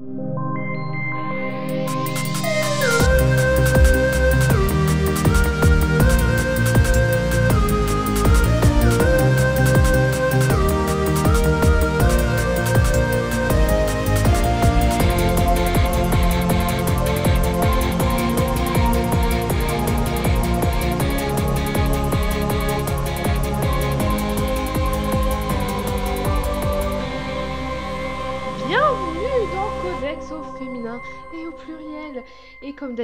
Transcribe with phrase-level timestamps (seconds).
[0.00, 0.47] you.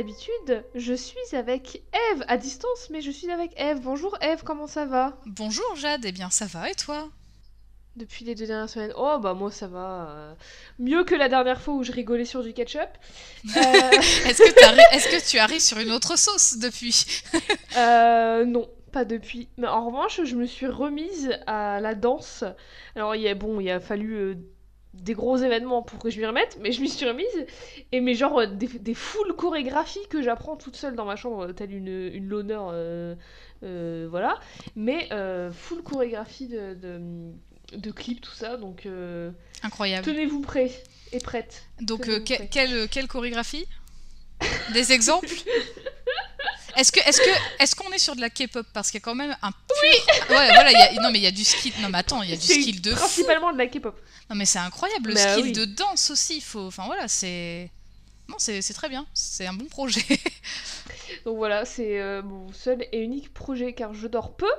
[0.04, 3.80] D'habitude, je suis avec Eve à distance, mais je suis avec Eve.
[3.80, 5.16] Bonjour Eve, comment ça va?
[5.24, 7.08] Bonjour Jade, eh bien ça va et toi?
[7.96, 8.92] Depuis les deux dernières semaines.
[8.98, 10.08] Oh bah moi ça va.
[10.10, 10.34] euh,
[10.78, 12.80] Mieux que la dernière fois où je rigolais sur du ketchup.
[13.56, 13.90] Euh,
[14.26, 17.06] Est-ce que, t'arri- est-ce que tu arrives sur une autre sauce depuis?
[17.78, 19.48] Euh, non, pas depuis.
[19.56, 22.44] Mais en revanche, je me suis remise à la danse.
[22.94, 24.34] Alors, il y a, bon, il a fallu euh,
[24.94, 27.46] des gros événements pour que je m'y remette, mais je m'y suis remise.
[27.92, 31.52] Et mais genre, euh, des, des full chorégraphies que j'apprends toute seule dans ma chambre,
[31.52, 33.14] telle une, une loner, euh,
[33.62, 34.38] euh, voilà.
[34.76, 37.00] Mais euh, full chorégraphie de, de,
[37.76, 38.56] de clips, tout ça.
[38.56, 39.30] Donc, euh,
[39.62, 40.04] Incroyable.
[40.04, 40.70] tenez-vous prêts
[41.12, 41.64] et prêtes.
[41.80, 43.66] Donc euh, quelle, quelle chorégraphie?
[44.72, 45.28] Des exemples?
[46.76, 48.66] Est-ce que est-ce que est-ce qu'on est sur de la K-pop?
[48.72, 49.50] Parce qu'il y a quand même un
[49.82, 49.96] oui
[50.30, 52.20] ouais voilà il y a, non mais il y a du skill non mais attends
[52.22, 52.96] il y a du skill de fou.
[52.96, 53.96] principalement de la K-pop.
[54.28, 55.52] non mais c'est incroyable le Bah skill oui.
[55.52, 57.70] de danse aussi il faut enfin voilà c'est
[58.28, 60.02] non c'est très bien c'est un bon projet
[61.24, 64.50] Donc voilà, c'est euh, mon seul et unique projet car je dors peu,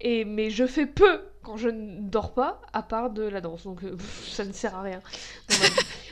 [0.00, 3.62] et mais je fais peu quand je ne dors pas, à part de la danse.
[3.64, 3.96] Donc euh,
[4.30, 5.00] ça ne sert à rien.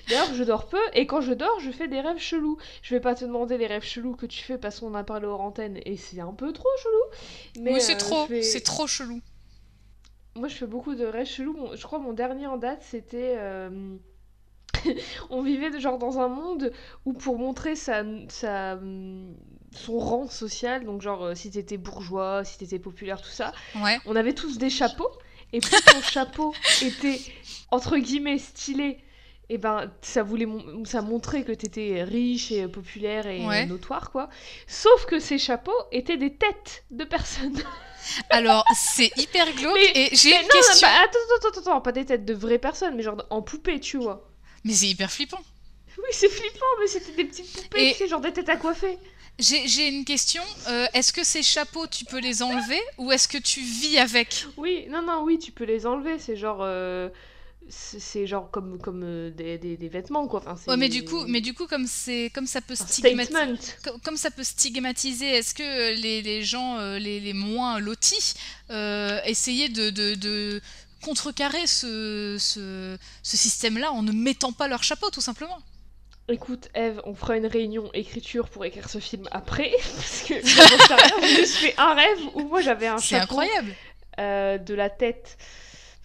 [0.09, 2.56] D'ailleurs, je dors peu et quand je dors, je fais des rêves chelous.
[2.83, 5.27] Je vais pas te demander les rêves chelous que tu fais parce qu'on a parlé
[5.27, 7.62] hors antenne et c'est un peu trop chelou.
[7.65, 9.20] Mais oui c'est euh, trop fais- c'est trop chelou
[10.37, 11.56] Moi, je fais beaucoup de rêves chelous.
[11.75, 13.34] Je crois mon dernier en date, c'était.
[13.39, 13.97] euh,
[15.31, 16.72] On vivait genre dans un monde
[17.05, 18.78] où pour montrer sa, sa,
[19.72, 23.99] son rang social, donc genre euh, si t'étais bourgeois, si t'étais populaire, tout ça, ouais
[24.06, 25.11] on avait tous des chapeaux.
[25.53, 27.19] Et plus ton chapeau était
[27.71, 28.99] entre guillemets stylé,
[29.50, 30.47] et ben ça voulait
[30.84, 33.66] ça montrait que t'étais riche et populaire et Ouais.
[33.66, 34.28] notoire quoi.
[34.66, 37.56] Sauf que ces chapeaux étaient des têtes de personnes.
[38.31, 41.81] alors c'est hyper glauque Mais- et j'ai une non, question bah, attends, attends, attends, attends,
[41.81, 44.28] pas des têtes de vraies personnes, mais genre en poupée, tu vois.
[44.64, 45.41] mais c'est hyper flippant
[45.98, 48.56] Oui, c'est flippant, mais c'était des petites poupées, Et- tu sais, genre des têtes à
[48.56, 48.98] coiffer.
[49.41, 50.42] J'ai j'ai une question.
[50.69, 54.47] euh, est-ce que ces chapeaux, tu peux les enlever ou est-ce que tu vis avec?
[54.56, 56.58] Oui, non, non, oui, tu peux les enlever, c'est genre.
[56.62, 57.08] euh,
[57.71, 60.43] c'est genre comme, comme euh, des, des, des vêtements, quoi.
[60.47, 63.39] Enfin, Ouais, mais du coup, mais du coup, comme c'est, comme ça peut stigmatiser,
[63.84, 67.79] comme, comme ça peut stigmatiser, est-ce que euh, les, les gens, euh, les, les moins
[67.79, 68.34] lotis,
[68.71, 70.61] euh, essayaient de, de, de
[71.03, 75.59] contrecarrer ce, ce, ce système-là en ne mettant pas leur chapeau, tout simplement?
[76.31, 81.11] Écoute, Eve, on fera une réunion écriture pour écrire ce film après, parce que rien,
[81.23, 83.75] j'ai juste fait un rêve où moi j'avais un chapeau incroyable.
[84.19, 85.39] euh, de la tête,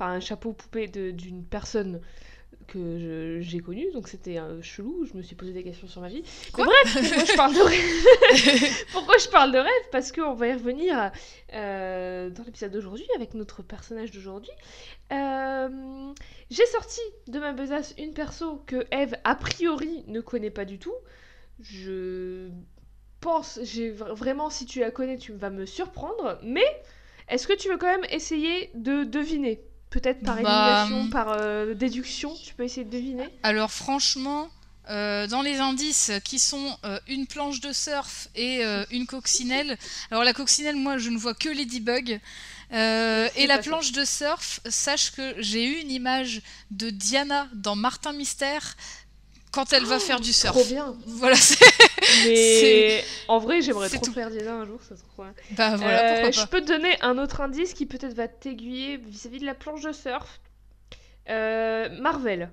[0.03, 2.01] enfin un chapeau poupée d'une personne
[2.67, 5.99] que je- j'ai connue, donc c'était euh, chelou, je me suis posé des questions sur
[6.01, 6.23] ma vie.
[6.53, 8.73] Quoi Mais bref, pourquoi je parle de rêve?
[8.93, 9.89] Pourquoi je parle de rêve?
[9.91, 11.11] Parce qu'on va y revenir
[11.53, 14.51] euh, dans l'épisode d'aujourd'hui avec notre personnage d'aujourd'hui.
[15.11, 16.13] Euh,
[16.49, 20.79] j'ai sorti de ma besace une perso que Eve, a priori, ne connaît pas du
[20.79, 20.95] tout.
[21.59, 22.49] Je
[23.19, 26.39] pense, j'ai vra- vraiment, si tu la connais, tu vas me surprendre.
[26.43, 26.65] Mais
[27.27, 29.61] est-ce que tu veux quand même essayer de deviner?
[29.93, 31.09] Peut-être par Bah, élimination, hum.
[31.11, 34.49] par euh, déduction, tu peux essayer de deviner Alors franchement,
[34.89, 39.77] euh, dans les indices qui sont euh, une planche de surf et euh, une coccinelle,
[40.11, 42.19] alors la coccinelle, moi je ne vois que Ladybug.
[42.71, 43.61] Et la ça.
[43.61, 48.75] planche de surf, sache que j'ai eu une image de Diana dans Martin Mystère
[49.53, 50.53] quand elle va faire du surf.
[50.55, 51.63] Oh, Trop bien Voilà, c'est...
[52.25, 54.13] Mais en vrai, j'aimerais c'est trop tout.
[54.13, 55.33] faire Diana un jour, ça trop bien.
[55.51, 56.47] Bah voilà, Euh, pourquoi je pas.
[56.47, 59.91] peux te donner un autre indice qui peut-être va t'aiguiller vis-à-vis de la planche de
[59.93, 60.41] surf.
[61.29, 62.51] Euh, Marvel.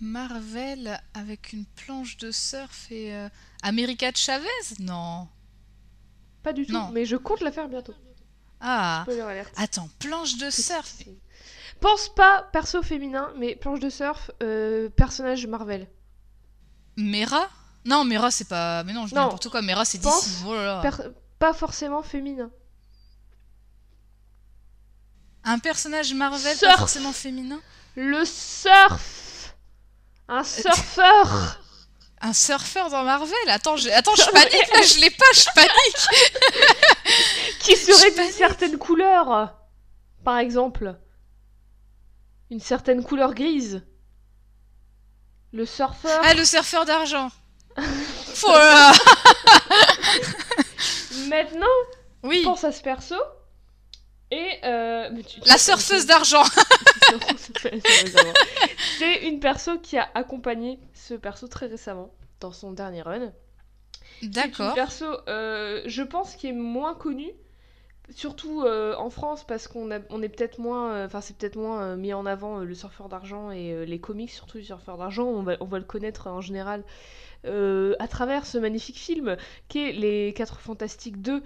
[0.00, 3.14] Marvel avec une planche de surf et...
[3.14, 3.28] euh,
[3.62, 4.46] America Chavez?
[4.78, 5.28] Non.
[6.42, 6.90] Pas du tout, Non.
[6.92, 7.94] mais je compte la faire bientôt.
[8.62, 9.06] Ah,
[9.56, 10.94] attends, planche de surf
[11.80, 15.88] Pense pas perso féminin, mais planche de surf, euh, personnage Marvel.
[16.96, 17.48] Mera?
[17.86, 18.84] Non, Mera, c'est pas.
[18.84, 19.62] Mais non, je dis n'importe quoi.
[19.62, 20.42] Mera, c'est d'ici.
[20.46, 20.80] Oh là là.
[20.82, 22.50] Per- pas forcément féminin.
[25.44, 27.60] Un personnage Marvel, pas forcément féminin?
[27.96, 29.54] Le surf
[30.28, 31.58] Un surfeur
[32.20, 33.32] Un surfeur dans Marvel?
[33.48, 36.08] Attends, je, Attends, je panique là, je l'ai pas, je panique
[37.60, 39.54] qui serait d'une certaine couleur.
[40.24, 40.94] Par exemple.
[42.50, 43.84] Une certaine couleur grise.
[45.52, 46.20] Le surfeur.
[46.24, 47.28] Ah, le surfeur d'argent.
[48.40, 48.92] voilà.
[51.28, 51.66] Maintenant,
[52.22, 52.42] Oui.
[52.44, 53.14] pense à ce perso.
[54.32, 54.48] Et.
[54.64, 56.42] euh, mais tu- tu- La surfeuse d'argent.
[58.98, 63.32] C'est une perso qui a accompagné ce perso très récemment dans son dernier run.
[64.20, 64.74] C'est une D'accord.
[64.74, 67.32] perso, euh, je pense, qui est moins connue,
[68.14, 71.82] surtout euh, en France, parce qu'on on est peut-être moins, euh, enfin c'est peut-être moins
[71.82, 75.42] euh, mis en avant le surfeur d'argent et les comics, surtout du surfeur d'argent, on
[75.42, 76.82] va, on va le connaître en général
[77.42, 81.42] à travers ce magnifique film qu'est Les 4 Fantastiques 2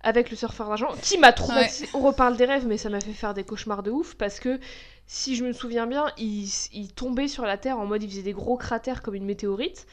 [0.00, 1.86] avec le surfeur d'argent, qui m'a traumatisé.
[1.92, 4.58] On reparle des rêves, mais ça m'a fait faire des cauchemars de ouf parce que
[5.06, 8.22] si je me souviens bien, il, il tombait sur la Terre en mode il faisait
[8.22, 9.86] des gros cratères comme une météorite.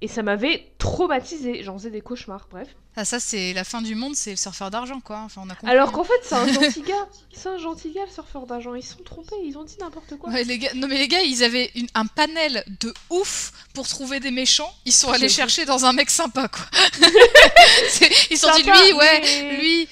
[0.00, 1.62] Et ça m'avait traumatisé.
[1.64, 2.68] J'en faisais des cauchemars, bref.
[2.94, 5.18] Ah, ça, c'est la fin du monde, c'est le surfeur d'argent, quoi.
[5.24, 5.70] Enfin, on a compris.
[5.74, 7.08] Alors qu'en fait, c'est un gentil gars.
[7.32, 8.74] C'est un gentil gars, le surfeur d'argent.
[8.76, 10.30] Ils se sont trompés, ils ont dit n'importe quoi.
[10.30, 10.70] Ouais, les gars...
[10.74, 14.72] Non, mais les gars, ils avaient une- un panel de ouf pour trouver des méchants.
[14.84, 16.64] Ils sont allés chercher dans un mec sympa, quoi.
[18.30, 19.88] Ils se sont dit, lui, ouais, mais- lui,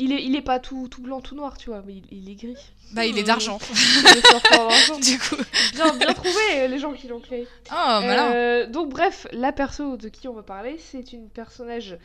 [0.00, 2.30] Il est, il est pas tout, tout blanc, tout noir, tu vois, mais il, il
[2.30, 2.56] est gris.
[2.92, 3.58] bah, il est Euh, d'argent.
[3.60, 4.98] Le surfeur d'argent.
[5.00, 5.34] du coup.
[5.74, 7.46] Bien, bien trouvé, les gens qui l'ont créé.
[7.72, 8.32] Oh, malin.
[8.32, 11.98] Euh, donc bref, la perso de qui on va parler, c'est une personnage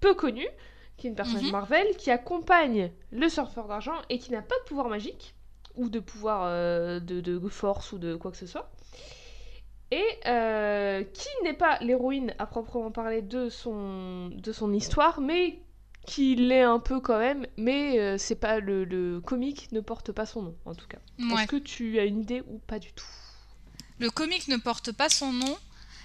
[0.00, 0.48] peu connue,
[0.96, 1.50] qui est une personnage Mhm.
[1.52, 5.34] Marvel, qui accompagne le surfeur d'argent et qui n'a pas de pouvoir magique,
[5.76, 8.70] ou de pouvoir euh, de, de force, ou de quoi que ce soit.
[9.90, 15.60] Et euh, qui n'est pas l'héroïne à proprement parler de son, de son histoire, mais
[16.08, 20.10] qui l'est un peu quand même, mais euh, c'est pas le, le comique ne porte
[20.12, 20.98] pas son nom en tout cas.
[21.18, 21.34] Ouais.
[21.42, 23.04] Est-ce que tu as une idée ou pas du tout?
[23.98, 25.56] Le comique ne porte pas son nom.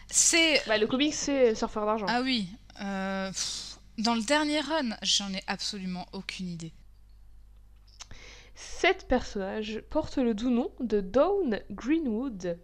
[0.10, 0.62] C'est.
[0.68, 2.06] Bah, le comique c'est Surfeur d'argent.
[2.10, 2.48] Ah oui.
[2.82, 6.74] euh, pff, Dans le dernier run, j'en ai absolument aucune idée.
[8.56, 12.60] Cet personnage porte le doux nom de Dawn Greenwood.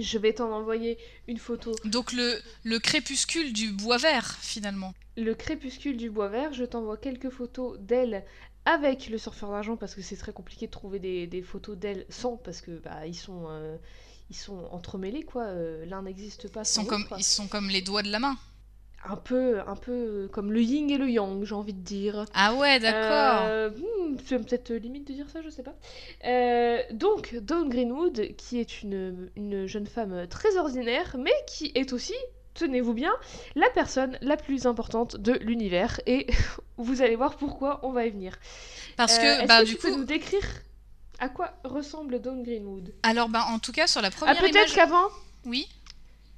[0.00, 0.98] Je vais t'en envoyer
[1.28, 1.74] une photo.
[1.84, 4.92] Donc le, le crépuscule du bois vert, finalement.
[5.16, 8.24] Le crépuscule du bois vert, je t'envoie quelques photos d'elle
[8.64, 12.06] avec le surfeur d'argent parce que c'est très compliqué de trouver des, des photos d'elle
[12.08, 13.76] sans parce que bah, ils sont euh,
[14.30, 15.42] ils sont entremêlés quoi.
[15.44, 18.18] euh, L'un n'existe pas Ils sans sont, comme, ils sont comme les doigts de la
[18.18, 18.36] main.
[19.06, 22.24] Un peu un peu comme le yin et le yang, j'ai envie de dire.
[22.32, 23.42] Ah ouais, d'accord.
[23.46, 25.74] Euh, hmm, c'est peut-être limite de dire ça, je sais pas.
[26.24, 31.92] Euh, donc, Dawn Greenwood, qui est une, une jeune femme très ordinaire, mais qui est
[31.92, 32.14] aussi,
[32.54, 33.12] tenez-vous bien,
[33.56, 36.00] la personne la plus importante de l'univers.
[36.06, 36.26] Et
[36.78, 38.38] vous allez voir pourquoi on va y venir.
[38.96, 40.46] Parce Euh, que, est-ce bah, que du tu peux nous décrire
[41.18, 42.94] à quoi ressemble Dawn Greenwood?
[43.02, 44.74] Alors, bah, en tout cas, sur la Ah, première peut-être image.
[44.74, 45.08] qu'avant
[45.44, 45.68] Oui.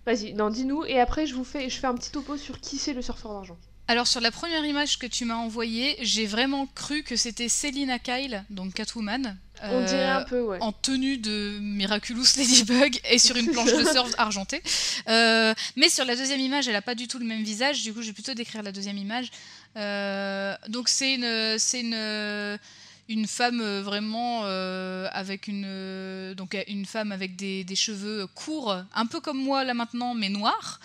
[0.07, 2.79] Vas-y, non, dis-nous, et après je vous fais, je fais un petit topo sur qui
[2.79, 3.59] c'est le surfeur d'argent.
[3.89, 8.01] Alors, sur la première image que tu m'as envoyée, j'ai vraiment cru que c'était Selina
[8.01, 9.39] Kyle, donc Catwoman.
[9.63, 10.59] On euh, dirait un peu, ouais.
[10.61, 14.61] en tenue de Miraculous Ladybug et sur une planche de surf argentée.
[15.09, 17.85] Euh, mais sur la deuxième image, elle a pas du tout le même visage.
[17.85, 19.31] Du coup, je vais plutôt décrire la deuxième image.
[19.77, 22.59] Euh, donc c'est une, c'est une,
[23.09, 28.75] une femme euh, vraiment euh, avec une, euh, donc une femme avec des, cheveux courts,
[28.95, 30.81] un peu comme moi là maintenant, mais noirs.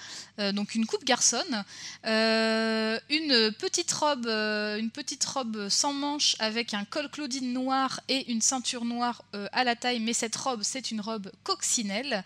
[0.54, 1.64] Donc une coupe garçonne,
[2.04, 8.42] une petite robe, une petite robe sans manches avec un col Claudine noir et une
[8.42, 12.24] ceinture noire à la taille, mais cette robe c'est une robe coccinelle.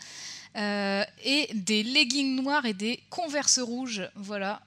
[0.55, 4.61] Et des leggings noirs et des converses rouges, voilà.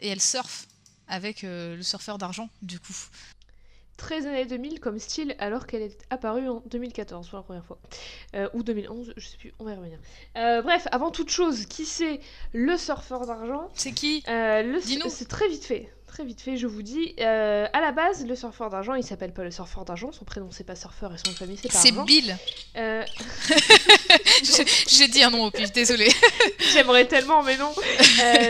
[0.00, 0.66] Et elle surfe
[1.06, 2.96] avec le surfeur d'argent, du coup.
[4.00, 7.78] Très années 2000 comme style alors qu'elle est apparue en 2014 pour la première fois.
[8.34, 9.98] Euh, ou 2011, je sais plus, on va y revenir.
[10.38, 12.20] Euh, bref, avant toute chose, qui c'est
[12.54, 13.68] le surfeur d'argent?
[13.74, 14.24] C'est qui?
[14.26, 14.80] Euh.
[15.08, 15.92] C'est très vite fait.
[16.06, 17.14] Très vite fait, je vous dis.
[17.20, 20.48] Euh, à la base, le surfeur d'argent, il s'appelle pas le surfeur d'argent, son prénom
[20.50, 21.92] c'est pas surfeur et son famille c'est pas C'est.
[21.92, 22.36] Bill.
[24.88, 26.08] J'ai dit un nom au pif, désolé.
[26.72, 27.72] J'aimerais tellement, mais non.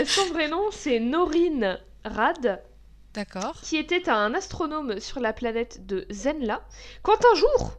[0.07, 2.63] Son vrai nom c'est Norine Rad.
[3.15, 3.57] D'accord.
[3.63, 6.63] qui était un astronome sur la planète de Zenla,
[7.03, 7.75] quand un jour,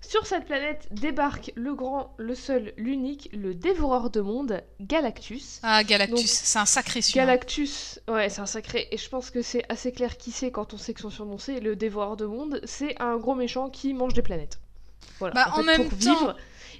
[0.00, 5.58] sur cette planète débarque le grand, le seul, l'unique, le dévoreur de monde, Galactus.
[5.64, 9.42] Ah, Galactus, c'est un sacré celui Galactus, ouais, c'est un sacré, et je pense que
[9.42, 12.26] c'est assez clair qui c'est quand on sait que son surnom c'est le dévoreur de
[12.26, 14.60] monde, c'est un gros méchant qui mange des planètes.
[15.18, 15.34] Voilà.
[15.34, 16.36] Bah, en fait, même pour temps- vivre,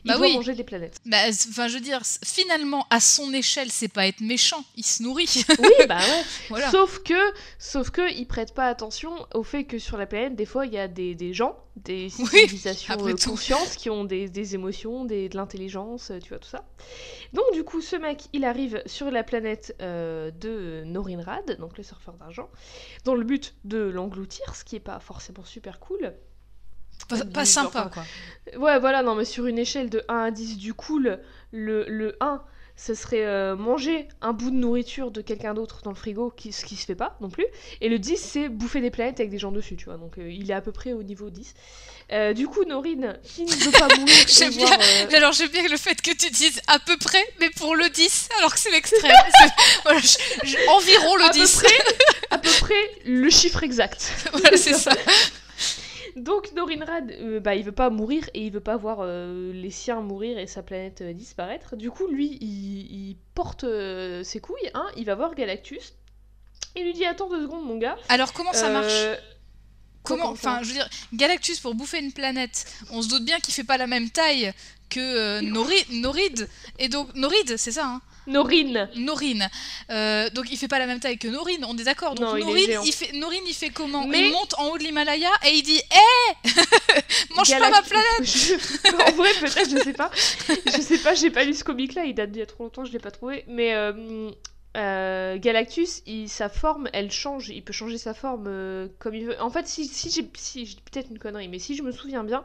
[0.07, 0.35] il Bah doit oui.
[0.37, 0.99] manger des planètes.
[1.05, 1.17] Bah,
[1.51, 5.45] enfin, je veux dire, finalement, à son échelle, c'est pas être méchant, il se nourrit.
[5.59, 6.23] Oui, bah ouais.
[6.49, 6.71] voilà.
[6.71, 7.15] Sauf que,
[7.59, 10.73] sauf que, ils prêtent pas attention au fait que sur la planète, des fois, il
[10.73, 13.31] y a des, des gens, des Oui, civilisations euh, tout.
[13.31, 16.65] conscientes qui ont des, des émotions, des, de l'intelligence, euh, tu vois tout ça.
[17.33, 21.83] Donc du coup, ce mec, il arrive sur la planète euh, de Norinrad, donc le
[21.85, 22.49] surfeur d'argent,
[23.05, 26.15] dans le but de l'engloutir, ce qui est pas forcément super cool.
[27.33, 28.59] Pas, sympa, enfin, quoi.
[28.59, 31.21] Ouais, voilà, non, mais sur une échelle de 1 à 10, du coup, le,
[31.53, 32.43] le, le 1,
[32.79, 36.53] ce serait euh, manger un bout de nourriture de quelqu'un d'autre dans le frigo, qui,
[36.53, 37.47] ce qui se fait pas non plus.
[37.81, 39.97] Et le 10, c'est bouffer des planètes avec des gens dessus, tu vois.
[39.97, 41.55] Donc euh, il est à peu près au niveau 10.
[42.13, 45.49] Euh, du coup, Norine, qui ne veut pas mourir J'aime voir, euh, Mais alors j'aime
[45.49, 48.61] bien le fait que tu dises à peu près, mais pour le 10, alors que
[48.61, 49.11] c'est l'extrême.
[49.41, 51.57] C'est- voilà, je- je- environ le à peu 10.
[51.57, 51.75] près,
[52.31, 54.13] à peu près le chiffre exact.
[54.33, 54.93] voilà, c'est ça.
[56.17, 59.71] Donc Norinrad, euh, bah, il veut pas mourir et il veut pas voir euh, les
[59.71, 61.77] siens mourir et sa planète euh, disparaître.
[61.77, 65.93] Du coup, lui, il, il porte euh, ses couilles, hein, il va voir Galactus.
[66.75, 67.97] Il lui dit Attends deux secondes, mon gars.
[68.09, 68.93] Alors comment ça marche
[70.03, 73.53] Comment, enfin, je veux dire, Galactus pour bouffer une planète, on se doute bien qu'il
[73.53, 74.53] fait pas la même taille
[74.89, 76.49] que euh, Nori- Noride.
[76.79, 79.49] Et donc Noride, c'est ça, hein Norine Norine.
[79.91, 82.15] Euh, donc il fait pas la même taille que Norine, on est d'accord.
[82.15, 84.69] Donc Non, il est Norine, il fait, Norine, il fait comment Mais- Il monte en
[84.71, 86.49] haut de l'Himalaya et il dit Hé
[87.37, 90.11] Mange pas ma planète Je- En vrai, peut-être, je sais pas.
[90.67, 92.85] Je sais pas, j'ai pas lu ce comic-là, il date d'il y a trop longtemps,
[92.85, 93.45] je l'ai pas trouvé.
[93.49, 94.31] Mais euh,
[94.77, 97.49] euh, Galactus, il, sa forme, elle change.
[97.51, 99.41] Il peut changer sa forme comme il veut.
[99.41, 100.29] En fait, si, si j'ai.
[100.37, 102.45] Si, je dis peut-être une connerie, mais si je me souviens bien,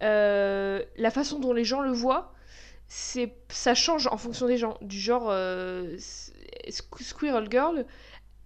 [0.00, 2.32] la façon dont les gens le voient,
[2.88, 4.76] c'est ça change en fonction des gens.
[4.82, 7.86] Du genre, euh, Squ- Squirrel Girl,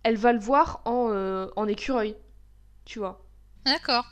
[0.04, 2.16] elle va le voir en, euh, en écureuil.
[2.84, 3.24] Tu vois.
[3.64, 4.04] D'accord.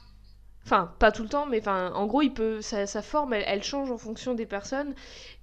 [0.64, 3.44] Enfin, pas tout le temps, mais enfin, en gros, il peut, sa, sa forme, elle,
[3.46, 4.94] elle change en fonction des personnes.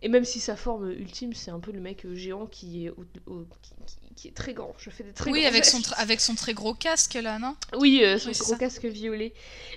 [0.03, 2.89] Et même si sa forme ultime, c'est un peu le mec euh, géant qui est,
[2.91, 4.73] au- au- qui, qui- qui est très grand.
[4.77, 7.55] Je fais des très Oui, avec son, avec son très gros casque là, non?
[7.77, 8.57] Oui, euh, son Oui, gros ça.
[8.57, 9.33] casque violet.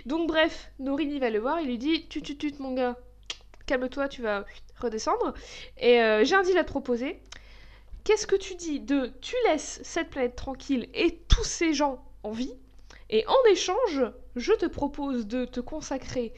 [0.06, 2.96] Donc bref, Norini va le voir, il lui dit Tu, tu, tu, mon gars,
[3.68, 4.44] calme-toi, tu vas
[4.80, 5.34] redescendre.
[5.76, 7.20] Et euh, j'ai un deal à te proposer.
[8.02, 12.32] Qu'est-ce que tu dis de tu laisses cette planète tranquille et tous ces gens en
[12.32, 12.54] vie
[13.10, 14.02] Et en échange,
[14.34, 16.32] je te propose de te consacrer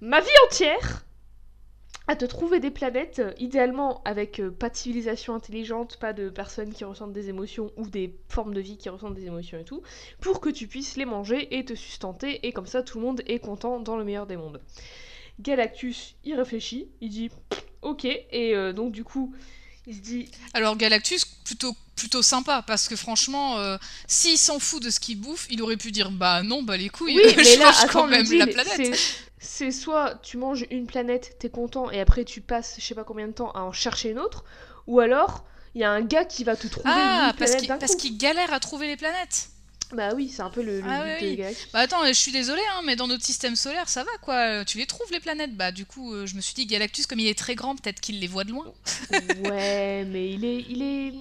[0.00, 1.06] ma vie entière
[2.08, 6.28] à te trouver des planètes, euh, idéalement avec euh, pas de civilisation intelligente, pas de
[6.28, 9.64] personnes qui ressentent des émotions ou des formes de vie qui ressentent des émotions et
[9.64, 9.82] tout,
[10.20, 13.22] pour que tu puisses les manger et te sustenter, et comme ça tout le monde
[13.26, 14.60] est content dans le meilleur des mondes.
[15.40, 17.30] Galactus, il réfléchit, il dit
[17.82, 19.34] ok, et euh, donc du coup,
[19.86, 24.82] il se dit Alors Galactus, plutôt, plutôt sympa, parce que franchement, euh, s'il s'en fout
[24.82, 27.44] de ce qu'il bouffe, il aurait pu dire bah non, bah les couilles, oui, mais
[27.44, 28.96] je là, attends, quand même deal, la planète.
[29.38, 33.04] c'est- soit tu manges une planète, t'es content, et après tu passes je sais pas
[33.04, 34.44] combien de temps à en chercher une autre,
[34.86, 37.80] ou alors il y a un gars qui va te trouver Ah, une parce planète
[37.80, 39.48] parce qu'il galère à trouver les planètes.
[39.92, 41.42] Bah oui, c'est un peu le, le Ah but oui.
[41.72, 44.34] Bah attends, je suis désolée, hein, mais dans notre système solaire, ça va quoi.
[44.36, 45.54] euh, Tu les trouves les planètes?
[45.54, 48.00] Bah du coup, euh, je me suis dit Galactus, comme il est très grand, peut-être
[48.00, 48.72] qu'il les voit de loin.
[49.44, 51.12] Ouais, mais il est, il est,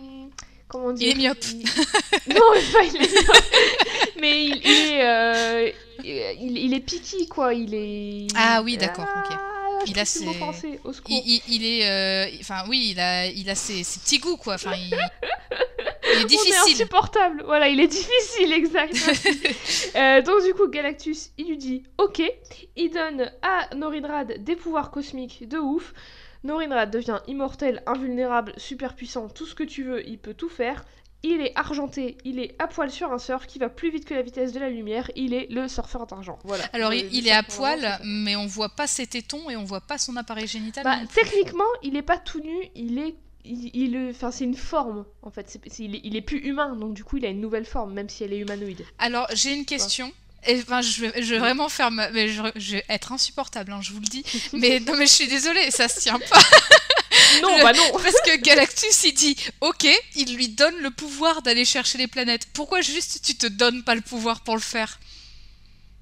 [0.72, 1.44] comment dire Il est myope.
[1.52, 3.44] il- Non, pas il est myope.
[4.20, 5.72] mais il, il est, euh,
[6.04, 7.54] il, il est piqué quoi.
[7.54, 8.28] Il est.
[8.36, 9.32] Ah oui, d'accord, ok.
[9.32, 11.22] Ah, je Il a ses- français, au secours.
[11.26, 14.56] Il, est, euh, enfin oui, il a, il a ses, ses petits goûts quoi.
[14.56, 14.98] Enfin, il, il est
[16.18, 16.54] On est difficile.
[16.74, 17.44] insupportable.
[17.46, 18.96] Voilà, il est difficile, exact.
[19.94, 22.22] Euh, donc du coup, Galactus, il lui dit OK.
[22.78, 25.94] Il donne à Norinrad des pouvoirs cosmiques de ouf.
[26.44, 30.84] Norinrad devient immortel, invulnérable, super puissant, tout ce que tu veux, il peut tout faire.
[31.24, 34.16] Il est argenté, il est à poil sur un surf qui va plus vite que
[34.16, 35.12] la vitesse de la lumière.
[35.16, 36.40] Il est le surfeur d'argent.
[36.46, 36.64] Voilà.
[36.74, 39.82] Alors Le- il, est à poil, mais on voit pas ses tétons et on voit
[39.82, 40.84] pas son appareil génital.
[40.84, 43.16] Bah, techniquement, il est pas tout nu, il est.
[43.44, 45.60] Il, enfin, c'est une forme en fait.
[45.80, 48.08] Il, est, il est plus humain, donc du coup, il a une nouvelle forme, même
[48.10, 48.84] si elle est humanoïde.
[49.00, 50.12] Alors j'ai une question.
[50.48, 52.10] Et, enfin, je, vais, je vais vraiment faire ma...
[52.10, 54.24] mais je, je vais être insupportable, hein, je vous le dis.
[54.54, 56.42] Mais non, mais je suis désolée, ça se tient pas.
[57.44, 57.92] Non, Le- bah non.
[58.04, 62.48] Parce que Galactus, il dit, ok, il lui donne le pouvoir d'aller chercher les planètes.
[62.54, 65.00] Pourquoi juste tu te donnes pas le pouvoir pour le faire?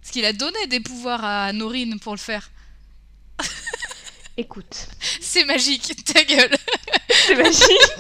[0.02, 2.50] Parce qu'il a donné des pouvoirs à Norine pour le faire.
[4.38, 4.88] Écoute,
[5.22, 6.56] C'est magique, ta gueule.
[7.28, 7.92] c'est magique.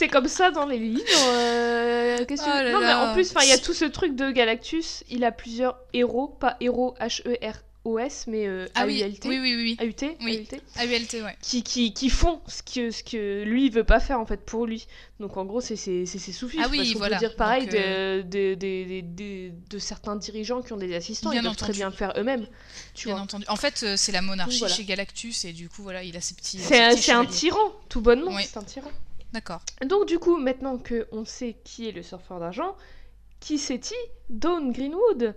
[0.00, 1.00] C'est comme ça dans les livres.
[1.28, 5.04] euh, Oh là non, mais en plus, il y a tout ce truc de Galactus.
[5.08, 9.28] Il a plusieurs héros, pas héros H-E-R-O-S, mais euh, Ah oui, A-U-L-T.
[9.28, 9.76] oui, oui, oui.
[9.78, 10.36] A-U-T, Oui.
[10.36, 10.60] A-U-T,
[11.18, 11.36] AULT, ouais.
[11.42, 14.44] qui, qui, qui font ce que, ce que lui il veut pas faire en fait
[14.44, 14.86] pour lui.
[15.18, 16.04] Donc en gros, c'est ses.
[16.58, 17.16] Ah oui, parce voilà.
[17.16, 20.76] peut dire pareil Donc, euh, de, de, de, de- de- de certains dirigeants qui ont
[20.78, 21.30] des assistants.
[21.30, 22.46] Bien ils peuvent très bien le faire eux-mêmes.
[22.94, 23.24] Tu Bien vois.
[23.24, 23.44] entendu.
[23.48, 24.74] En fait, euh, c'est la monarchie voilà.
[24.74, 26.58] chez Galactus et du coup, voilà, il a ses petits.
[26.58, 28.32] C'est un, tyran, tout bonnement.
[28.34, 28.42] Oui.
[28.46, 28.90] C'est un tyran.
[29.32, 29.60] D'accord.
[29.86, 32.76] Donc du coup, maintenant que on sait qui est le surfeur d'argent,
[33.38, 33.96] qui c'est-il
[34.28, 35.34] Dawn Greenwood?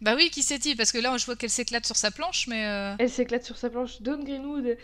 [0.00, 2.66] Bah oui, qui c'est-il Parce que là, je vois qu'elle s'éclate sur sa planche, mais.
[2.66, 4.02] euh, Elle s'éclate sur sa planche.
[4.02, 4.76] Dawn Greenwood, euh,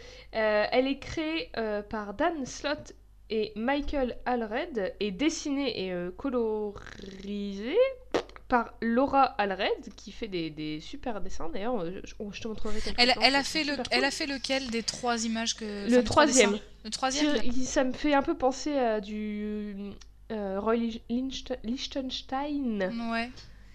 [0.72, 2.94] elle est créée euh, par Dan Slott
[3.28, 7.76] et Michael Allred et dessinée et colorisée
[8.50, 11.48] par Laura Alred, qui fait des, des super dessins.
[11.50, 12.00] D'ailleurs, je,
[12.32, 15.24] je te montrerai Elle, temps, elle, a fait le, elle a fait lequel des trois
[15.24, 15.88] images que.
[15.90, 16.58] Le troisième.
[16.84, 19.74] Le troisième il- Ça me fait un peu penser à du
[20.32, 23.10] euh, Roy Lich- Lichtenstein.
[23.12, 23.30] Ouais.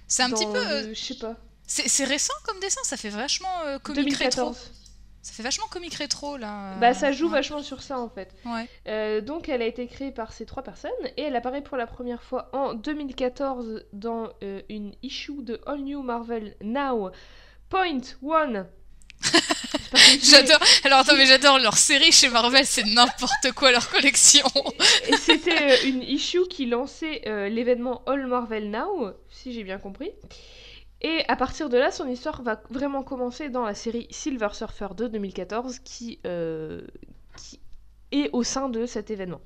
[0.08, 0.58] C'est un petit peu.
[0.58, 1.36] euh, Je sais pas.
[1.68, 4.56] C'est récent comme dessin, ça fait vachement euh, comique rétro.
[5.26, 5.28] 2014.
[5.28, 6.76] Ça fait vachement comique rétro là.
[6.80, 7.34] Bah, ça joue ouais.
[7.34, 8.34] vachement sur ça en fait.
[8.46, 8.68] Ouais.
[8.88, 11.88] Euh, donc, elle a été créée par ces trois personnes et elle apparaît pour la
[11.88, 17.12] première fois en 2014 dans euh, une issue de All New Marvel Now.
[17.70, 18.68] Point One.
[20.22, 20.60] J'adore.
[20.84, 24.46] Alors attends, mais j'adore leur série chez Marvel, c'est n'importe quoi leur collection.
[25.08, 29.78] Et c'était euh, une issue qui lançait euh, l'événement All Marvel Now, si j'ai bien
[29.78, 30.12] compris.
[31.02, 34.88] Et à partir de là, son histoire va vraiment commencer dans la série Silver Surfer
[34.96, 36.82] 2 2014, qui, euh,
[37.38, 37.60] qui
[38.12, 39.42] est au sein de cet événement.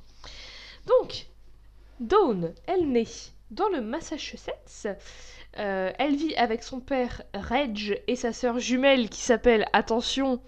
[0.85, 1.27] Donc,
[1.99, 3.05] Dawn, elle naît
[3.51, 4.87] dans le Massachusetts.
[5.57, 10.39] Euh, elle vit avec son père Reg et sa sœur jumelle qui s'appelle, attention,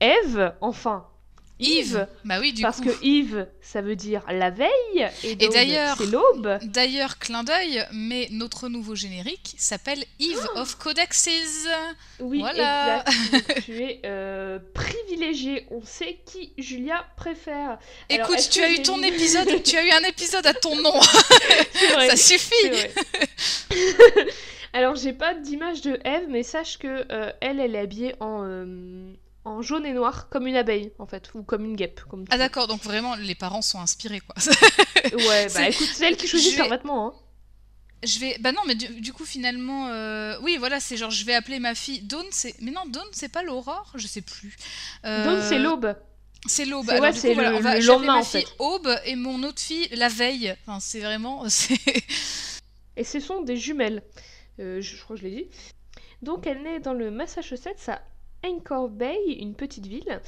[0.00, 1.06] Eve, enfin,
[1.58, 2.06] Yves.
[2.24, 2.84] Bah oui, du parce coup.
[2.90, 6.58] que Yves, ça veut dire la veille, et, d'ailleurs- c'est l'aube.
[6.64, 11.28] D'ailleurs, clin d'œil, mais notre nouveau générique s'appelle Eve of Codexes.
[12.20, 13.04] Oui, Voilà.
[13.06, 13.62] exact.
[13.64, 15.66] tu es euh, privilégié.
[15.70, 17.78] On sait qui Julia préfère.
[18.10, 20.92] Alors, Écoute, tu as eu ton épisode, tu as eu un épisode à ton nom,
[21.94, 22.54] vrai, ça suffit.
[24.72, 28.42] Alors, j'ai pas d'image de Eve, mais sache que euh, elle, elle est habillée en,
[28.44, 29.12] euh,
[29.46, 32.00] en jaune et noir, comme une abeille, en fait, ou comme une guêpe.
[32.10, 34.34] Comme Ah d'accord, donc vraiment les parents sont inspirés quoi.
[35.12, 37.08] Ouais, bah C'est- écoute, c'est elle qui choisit vais- vêtements.
[37.08, 37.14] Hein.
[38.04, 41.24] Je vais, bah non, mais du, du coup finalement, euh, oui voilà, c'est genre je
[41.24, 44.56] vais appeler ma fille Dawn, c'est, mais non Dawn c'est pas l'aurore, je sais plus.
[45.04, 45.96] Euh, Dawn, c'est l'aube.
[46.48, 46.90] C'est l'aube.
[46.90, 48.48] Alors, ouais, du c'est coup, voilà, le- on va, lendemain, ma en fille fait.
[48.58, 50.54] Aube et mon autre fille la veille.
[50.66, 51.44] Enfin, c'est vraiment.
[52.96, 54.02] Et ce sont des jumelles.
[54.60, 55.46] Euh, je, je crois que je l'ai dit.
[56.22, 58.00] Donc elle naît dans le Massachusetts à
[58.46, 60.20] Anchor Bay, une petite ville.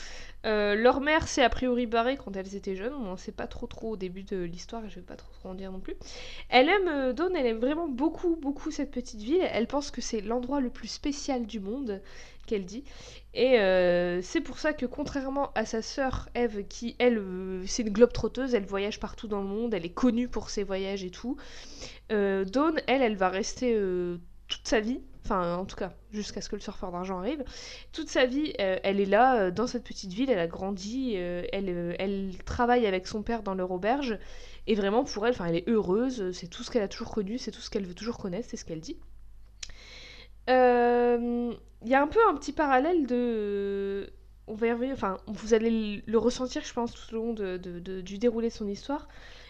[0.47, 3.47] Euh, leur mère s'est a priori barrée quand elles étaient jeunes, on n'en sait pas
[3.47, 5.95] trop trop au début de l'histoire je vais pas trop, en dire non plus.
[6.49, 10.01] Elle aime, euh, Dawn, elle aime vraiment beaucoup beaucoup cette petite ville, elle pense que
[10.01, 12.01] c'est l'endroit le plus spécial du monde,
[12.47, 12.85] qu'elle dit.
[13.35, 17.21] Et euh, c'est pour ça que contrairement à sa sœur Eve, qui elle,
[17.67, 20.63] c'est une globe trotteuse, elle voyage partout dans le monde, elle est connue pour ses
[20.63, 21.37] voyages et tout.
[22.11, 23.77] Dawn, elle, elle va rester
[24.49, 27.45] toute sa vie, enfin en tout cas jusqu'à ce que le surfeur d'argent arrive,
[27.93, 31.15] toute sa vie, euh, elle est là euh, dans cette petite ville, elle a grandi,
[31.17, 34.19] euh, elle, travaille avec son père dans leur auberge,
[34.67, 37.51] et vraiment pour elle, elle est heureuse, c'est tout ce qu'elle a toujours connu, c'est
[37.51, 38.97] tout ce qu'elle veut toujours connaître, c'est ce qu'elle dit.
[40.49, 44.11] Il y a un peu un petit parallèle de...
[44.47, 48.17] On va y revenir, enfin vous allez le ressentir je pense tout au long du
[48.19, 49.07] déroulé de son histoire,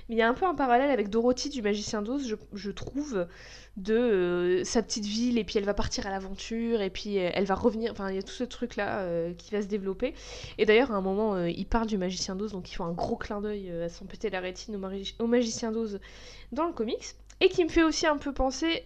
[0.09, 3.27] mais il y a un peu un parallèle avec Dorothy du Magicien d'Oz, je, trouve,
[3.77, 7.31] de euh, sa petite ville, et puis elle va partir à l'aventure, et puis euh,
[7.35, 10.15] elle va revenir, enfin il y a tout ce truc-là euh, qui va se développer.
[10.57, 13.17] Et d'ailleurs, à un moment, il parle du Magicien d'Oz, donc il faut un gros
[13.17, 14.77] clin d'œil à s'en péter la rétine
[15.19, 16.01] au, Magicien d'Oz
[16.53, 17.15] dans le comics.
[17.41, 18.83] Et qui me fait aussi un peu penser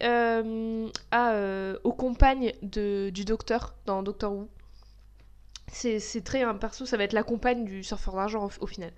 [1.83, 4.47] aux compagnes du Docteur dans Doctor Who.
[5.67, 8.91] C'est très un perso, ça va être la compagne du surfeur d'argent au, final.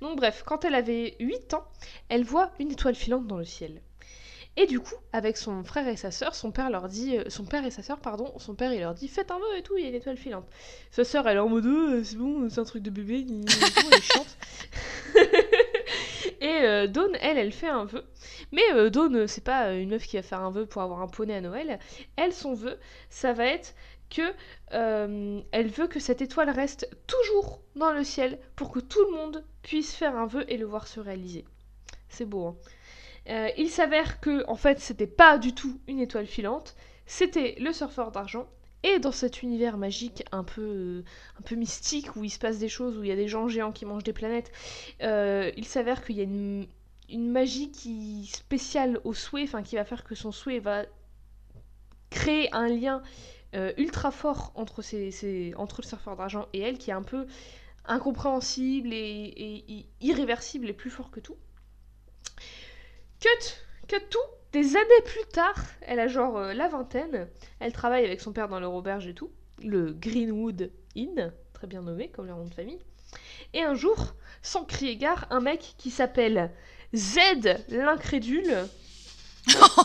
[0.00, 1.64] Donc bref, quand elle avait 8 ans,
[2.08, 3.82] elle voit une étoile filante dans le ciel.
[4.56, 7.44] Et du coup, avec son frère et sa sœur, son père leur dit, euh, son
[7.44, 9.76] père et sa sœur, pardon, son père il leur dit faites un vœu et tout,
[9.76, 10.46] il y a une étoile filante.
[10.92, 14.02] Sa sœur elle est en mode Euh, c'est bon, c'est un truc de bébé, elle
[14.02, 14.38] chante.
[16.40, 18.04] et euh, Dawn, elle, elle fait un vœu.
[18.52, 21.08] Mais euh, Dawn, c'est pas une meuf qui va faire un vœu pour avoir un
[21.08, 21.78] poney à Noël.
[22.16, 22.78] Elle, son vœu,
[23.10, 23.74] ça va être
[24.10, 24.22] que
[24.72, 29.16] euh, elle veut que cette étoile reste toujours dans le ciel pour que tout le
[29.16, 31.44] monde puisse faire un vœu et le voir se réaliser.
[32.08, 32.56] C'est beau, hein.
[33.30, 37.72] Euh, il s'avère que, en fait, c'était pas du tout une étoile filante, c'était le
[37.72, 38.46] surfeur d'argent.
[38.82, 41.04] Et dans cet univers magique un peu, euh,
[41.38, 43.48] un peu mystique, où il se passe des choses, où il y a des gens
[43.48, 44.52] géants qui mangent des planètes,
[45.02, 46.66] euh, il s'avère qu'il y a une,
[47.08, 50.84] une magie qui spéciale au souhait, enfin qui va faire que son souhait va
[52.10, 53.02] créer un lien
[53.54, 54.82] euh, ultra fort entre,
[55.56, 57.26] entre le surfeur d'argent et elle, qui est un peu
[57.86, 61.36] incompréhensible et irréversible et plus fort que tout.
[63.20, 63.54] Cut,
[63.88, 64.18] cut tout.
[64.52, 67.26] Des années plus tard, elle a genre euh, la vingtaine.
[67.58, 71.82] Elle travaille avec son père dans leur auberge et tout, le Greenwood Inn, très bien
[71.82, 72.78] nommé comme leur nom de famille.
[73.52, 76.52] Et un jour, sans crier gare, un mec qui s'appelle
[76.94, 77.18] Z
[77.68, 78.54] l'incrédule.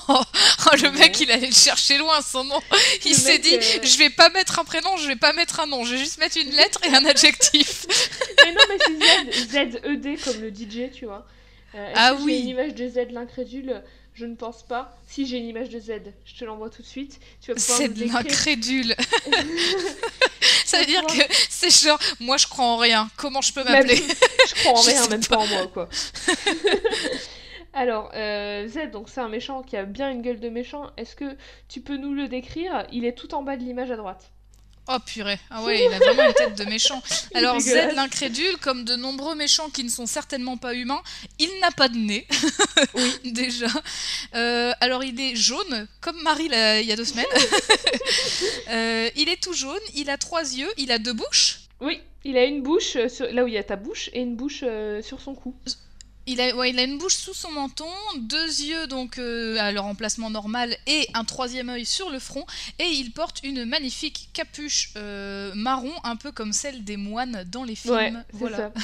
[0.09, 0.23] Oh,
[0.81, 2.59] le mec, il allait le chercher loin son nom.
[3.05, 5.67] Il s'est dit euh, je vais pas mettre un prénom, je vais pas mettre un
[5.67, 7.85] nom, je vais juste mettre une lettre et un adjectif.
[8.45, 11.25] Mais non, mais c'est Z, Z-E-D comme le DJ, tu vois.
[11.75, 12.39] Euh, Ah que j'ai oui.
[12.39, 13.83] une image de Z l'incrédule?
[14.15, 14.97] Je ne pense pas.
[15.07, 15.91] Si j'ai une image de Z,
[16.25, 17.19] je te l'envoie tout de suite.
[17.41, 18.95] Tu vas c'est de l'incrédule.
[20.65, 23.09] Ça veut dire que c'est genre, moi je crois en rien.
[23.17, 23.95] Comment je peux m'appeler?
[24.49, 25.37] Je crois en rien, même pas.
[25.37, 25.89] en moi, quoi.
[27.73, 30.89] Alors, euh, Z, donc c'est un méchant qui a bien une gueule de méchant.
[30.97, 32.87] Est-ce que tu peux nous le décrire?
[32.91, 34.31] Il est tout en bas de l'image à droite.
[34.91, 36.99] Oh purée, ah ouais, il a vraiment une tête de méchant.
[37.35, 41.03] Alors Z l'incrédule, comme de nombreux méchants qui ne sont certainement pas humains,
[41.37, 42.25] il n'a pas de nez,
[42.95, 43.31] oui.
[43.31, 43.67] déjà.
[44.33, 47.25] Euh, alors il est jaune, comme Marie il y a deux semaines.
[48.69, 51.61] Euh, il est tout jaune, il a trois yeux, il a deux bouches.
[51.81, 54.63] Oui, il a une bouche là où il y a ta bouche et une bouche
[55.01, 55.55] sur son cou.
[56.31, 57.89] Il a, il a une bouche sous son menton,
[58.19, 62.45] deux yeux donc euh, à leur emplacement normal et un troisième œil sur le front
[62.77, 67.63] et il porte une magnifique capuche euh, marron un peu comme celle des moines dans
[67.63, 68.23] les films.
[68.33, 68.71] voilà.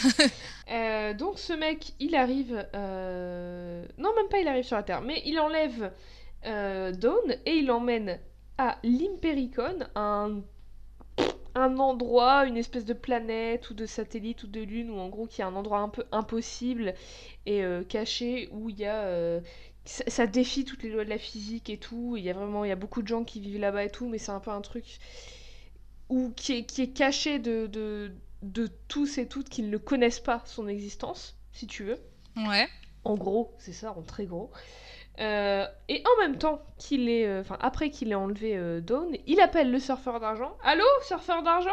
[0.71, 5.21] Euh, donc ce mec, il arrive, non même pas il arrive sur la Terre, mais
[5.23, 5.91] il enlève
[6.43, 8.17] Dawn et il l'emmène
[8.57, 10.41] à l'Impericon, un
[11.55, 15.25] un endroit, une espèce de planète ou de satellite ou de lune, ou en gros
[15.25, 16.93] qui est un endroit un peu impossible
[17.45, 19.03] et euh, caché où il y a.
[19.03, 19.39] Euh,
[19.85, 22.15] ça, défie toutes les lois de la physique et tout.
[22.17, 24.07] Il y a vraiment il y a beaucoup de gens qui vivent là-bas et tout,
[24.07, 24.99] mais c'est un peu un truc
[26.09, 29.79] où, qui, est, qui est caché de, de, de tous et toutes qui ne le
[29.79, 31.99] connaissent pas son existence, si tu veux.
[32.35, 32.67] Ouais.
[33.03, 34.51] En gros, c'est ça, en très gros.
[35.19, 39.15] Euh, et en même temps qu'il est, euh, enfin après qu'il ait enlevé euh, Dawn,
[39.27, 40.57] il appelle le surfeur d'argent.
[40.63, 41.69] Allô, surfeur d'argent?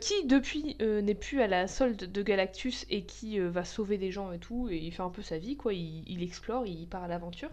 [0.00, 4.30] Qui depuis n'est plus à la solde de Galactus et qui va sauver des gens
[4.30, 5.74] et tout, et il fait un peu sa vie quoi.
[5.74, 7.50] Il, explore, il part à l'aventure.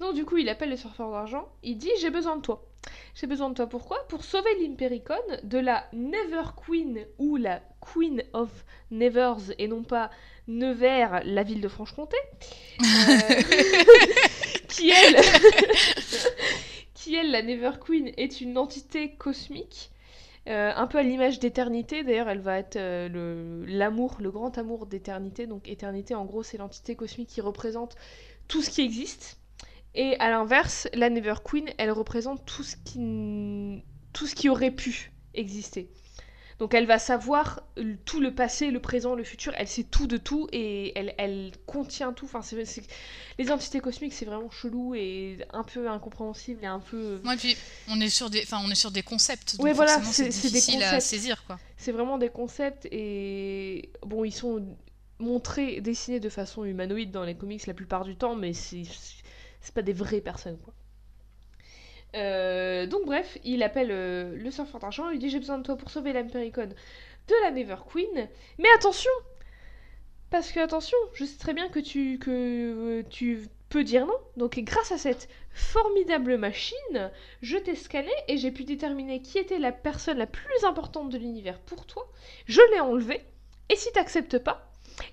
[0.00, 1.48] Donc du coup, il appelle le surfeur d'argent.
[1.62, 2.66] Il dit j'ai besoin de toi.
[3.14, 3.98] J'ai besoin de toi pourquoi?
[4.08, 10.10] Pour sauver l'Impericon de la Never Queen ou la Queen of Nevers et non pas
[10.48, 12.16] Nevers, la ville de Franche-Comté,
[12.80, 13.42] euh,
[14.68, 15.16] qui elle,
[16.94, 19.90] qui elle, la Never Queen, est une entité cosmique,
[20.48, 22.02] euh, un peu à l'image d'éternité.
[22.02, 25.46] D'ailleurs, elle va être euh, l'amour, le, grand amour d'éternité.
[25.46, 27.94] Donc, éternité, en gros, c'est l'entité cosmique qui représente
[28.48, 29.38] tout ce qui existe.
[29.94, 34.70] Et à l'inverse, la Never Queen, elle représente tout ce qui, tout ce qui aurait
[34.70, 35.88] pu exister.
[36.62, 37.60] Donc elle va savoir
[38.04, 41.50] tout le passé, le présent, le futur, elle sait tout de tout et elle, elle
[41.66, 42.26] contient tout.
[42.26, 42.86] Enfin, c'est,
[43.36, 47.20] Les entités cosmiques, c'est vraiment chelou et un peu incompréhensible et un peu...
[47.24, 47.56] Ouais, puis
[47.88, 49.56] on est sur des, enfin, on est sur des concepts.
[49.58, 50.82] Oui, voilà, c'est, des concepts.
[50.84, 51.58] à saisir, quoi.
[51.76, 53.90] C'est vraiment des concepts et...
[54.06, 54.64] Bon, ils sont
[55.18, 58.84] montrés, dessinés de façon humanoïde dans les comics la plupart du temps, mais c'est,
[59.60, 60.72] c'est pas des vraies personnes, quoi.
[62.14, 65.76] Euh, donc bref, il appelle euh, le surfeur d'argent, il dit j'ai besoin de toi
[65.76, 68.28] pour sauver l'Ampericon de la Never Queen.
[68.58, 69.10] Mais attention
[70.30, 74.18] Parce que attention, je sais très bien que tu, que, euh, tu peux dire non.
[74.36, 79.58] Donc grâce à cette formidable machine, je t'ai scanné et j'ai pu déterminer qui était
[79.58, 82.10] la personne la plus importante de l'univers pour toi.
[82.46, 83.24] Je l'ai enlevée.
[83.70, 84.70] Et si t'acceptes pas,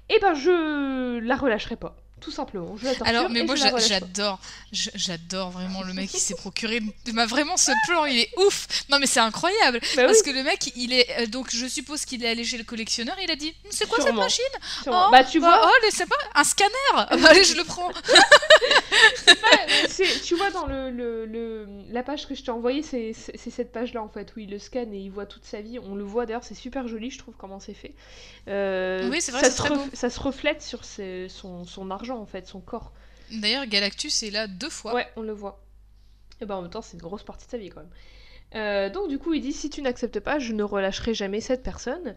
[0.09, 1.95] eh ben je la relâcherai pas.
[2.19, 2.75] Tout simplement.
[2.77, 4.39] Je Alors, mais moi, j'adore.
[4.71, 6.81] J'adore vraiment le mec qui s'est procuré.
[7.13, 8.67] Bah, vraiment, ce plan, il est ouf.
[8.89, 9.79] Non, mais c'est incroyable.
[9.95, 11.07] Bah parce que le mec, il est.
[11.19, 13.15] Euh, donc, je suppose qu'il est allé chez le collectionneur.
[13.23, 14.43] Il a dit C'est quoi cette machine
[14.87, 15.61] oh, Bah, tu vois.
[15.65, 17.25] Oh, c'est pas un scanner.
[17.27, 17.89] allez, je le prends.
[20.25, 24.09] tu vois, dans le, le, la page que je t'ai envoyée, c'est cette page-là, en
[24.09, 25.79] fait, où il le scanne et il voit toute sa vie.
[25.79, 27.93] On le voit d'ailleurs, c'est super joli, je trouve, comment c'est fait.
[28.47, 32.47] Euh, oui, c'est vrai, ça, se ça se reflète sur son, son argent en fait,
[32.47, 32.91] son corps.
[33.31, 34.93] D'ailleurs, Galactus est là deux fois.
[34.93, 35.61] Ouais, on le voit.
[36.41, 37.89] Et ben en même temps, c'est une grosse partie de sa vie quand même.
[38.55, 41.61] Euh, donc du coup, il dit si tu n'acceptes pas, je ne relâcherai jamais cette
[41.61, 42.15] personne.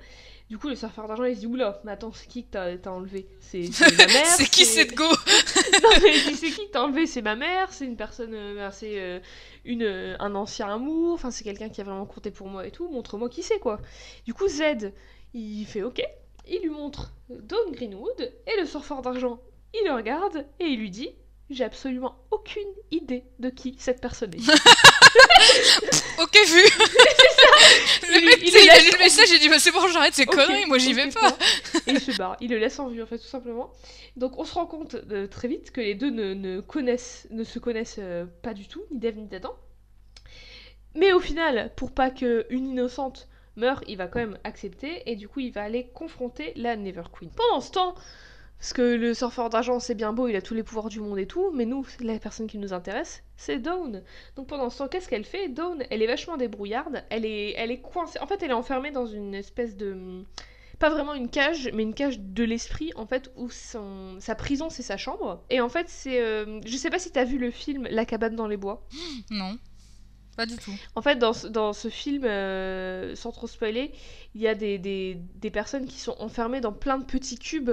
[0.49, 2.91] Du coup, le surfeur d'argent, il se dit oula, mais attends, c'est qui que t'as
[2.91, 3.27] enlevé?
[3.41, 4.27] C'est ma mère.
[4.27, 5.05] c'est qui cette go?
[5.83, 7.07] Non mais c'est qui que t'as enlevé?
[7.07, 9.21] C'est ma mère, c'est une personne, euh, c'est euh,
[9.65, 12.89] une un ancien amour, enfin c'est quelqu'un qui a vraiment compté pour moi et tout.
[12.89, 13.81] Montre-moi qui c'est quoi.
[14.25, 14.93] Du coup, Z,
[15.35, 16.03] il fait ok.
[16.49, 19.41] Il lui montre Dawn Greenwood et le surfeur d'argent
[19.75, 21.11] il le regarde et il lui dit
[21.51, 24.39] J'ai absolument aucune idée de qui cette personne est.
[26.23, 26.63] ok, vu
[28.09, 30.67] Le mec, il, a lu le message et dit bah, C'est bon, j'arrête ces conneries,
[30.67, 31.37] moi j'y vais pas.
[31.87, 33.73] et il se barre, il le laisse en vue en fait, tout simplement.
[34.17, 37.59] Donc on se rend compte euh, très vite que les deux ne, connaissent, ne se
[37.59, 39.55] connaissent euh, pas du tout, ni d'Eve ni d'Adam.
[40.95, 45.29] Mais au final, pour pas qu'une innocente meure, il va quand même accepter et du
[45.29, 47.31] coup il va aller confronter la Never Queen.
[47.31, 47.95] Pendant ce temps,
[48.63, 51.19] parce que le surfeur d'argent, c'est bien beau, il a tous les pouvoirs du monde
[51.19, 54.05] et tout, mais nous, la personne qui nous intéresse, c'est Dawn.
[54.37, 55.49] Donc pendant ce temps, qu'est-ce qu'elle fait?
[55.49, 58.21] Dawn, elle est vachement débrouillarde, elle est, elle est coincée.
[58.21, 60.23] En fait, elle est enfermée dans une espèce de.
[60.79, 64.17] pas vraiment une cage, mais une cage de l'esprit, en fait, où son...
[64.21, 65.45] sa prison, c'est sa chambre.
[65.51, 66.21] Et en fait, c'est...
[66.23, 68.87] euh, Je sais pas si t'as vu le film La cabane dans les bois.
[69.33, 69.59] Non,
[70.37, 70.73] pas du tout.
[70.95, 73.93] En fait, dans, ce- dans ce film, euh, sans trop spoiler,
[74.37, 77.73] il y a des, des, des personnes qui sont enfermées dans plein de petits cubes,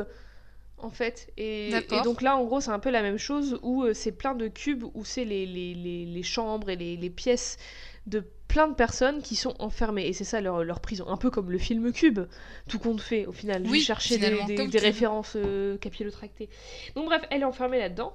[0.82, 1.32] en fait.
[1.38, 1.72] Et,
[2.04, 4.48] donc là, en gros, c'est un peu la même chose, où euh, c'est plein de
[4.48, 7.58] cubes, où c'est les, les, les, les chambres et les, les pièces
[8.08, 10.08] de plein de personnes qui sont enfermées.
[10.08, 11.08] Et c'est ça leur, leur prison.
[11.08, 12.20] Un peu comme le film Cube,
[12.68, 13.64] tout compte fait, au final.
[13.68, 16.50] Oui, J'ai cherché des, des, des références euh, capillotractées.
[16.96, 18.14] Donc bref, elle est enfermée là-dedans.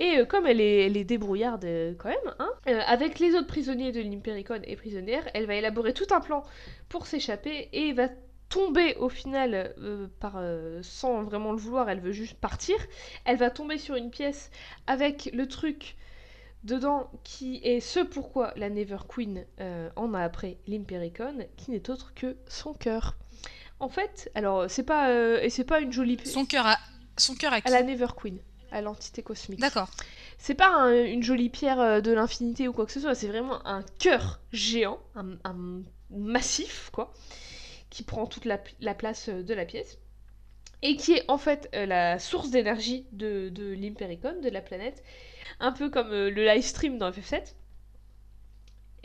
[0.00, 2.50] Et euh, comme elle est, elle est débrouillarde euh, quand même, hein,
[2.86, 6.42] avec les autres prisonniers de l'Impericon et prisonnières, elle va élaborer tout un plan
[6.88, 8.08] pour s'échapper et va
[8.54, 12.76] tomber au final, euh, par, euh, sans vraiment le vouloir, elle veut juste partir.
[13.24, 14.50] Elle va tomber sur une pièce
[14.86, 15.96] avec le truc
[16.62, 21.90] dedans qui est ce pourquoi la Never Queen euh, en a après l'Impericon, qui n'est
[21.90, 23.16] autre que son cœur.
[23.80, 25.12] En fait, alors c'est pas
[25.42, 26.78] et c'est pas une jolie Son cœur à
[27.18, 28.38] son cœur à qui à la Never Queen,
[28.70, 29.58] à l'entité cosmique.
[29.60, 29.90] D'accord.
[30.38, 33.66] C'est pas un- une jolie pierre de l'infinité ou quoi que ce soit, c'est vraiment
[33.66, 37.12] un cœur géant, un, un massif, quoi,
[37.94, 39.98] qui prend toute la, la place euh, de la pièce.
[40.82, 45.04] Et qui est en fait euh, la source d'énergie de, de de la planète.
[45.60, 47.54] Un peu comme euh, le live stream dans FF7.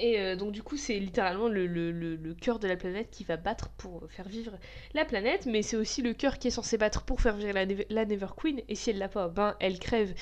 [0.02, 4.10] Et donc du coup c'est littéralement le, cœur de la planète qui va battre pour
[4.10, 4.54] faire vivre
[4.94, 7.52] la planète, mais c'est aussi le cœur qui est censé battre pour faire vivre
[7.90, 10.14] la Never Queen, et si elle l'a pas, ben elle crève.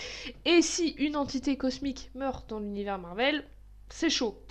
[0.45, 3.43] Et si une entité cosmique meurt dans l'univers Marvel,
[3.89, 4.41] c'est chaud.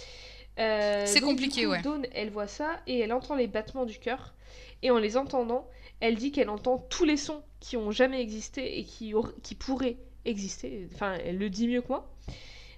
[0.58, 1.82] Euh, C'est compliqué, coup, ouais.
[1.82, 4.34] Dawn, elle voit ça, et elle entend les battements du cœur,
[4.82, 5.68] et en les entendant,
[6.00, 9.96] elle dit qu'elle entend tous les sons qui ont jamais existé et qui, qui pourraient
[10.24, 10.88] exister.
[10.94, 12.10] Enfin, elle le dit mieux que moi.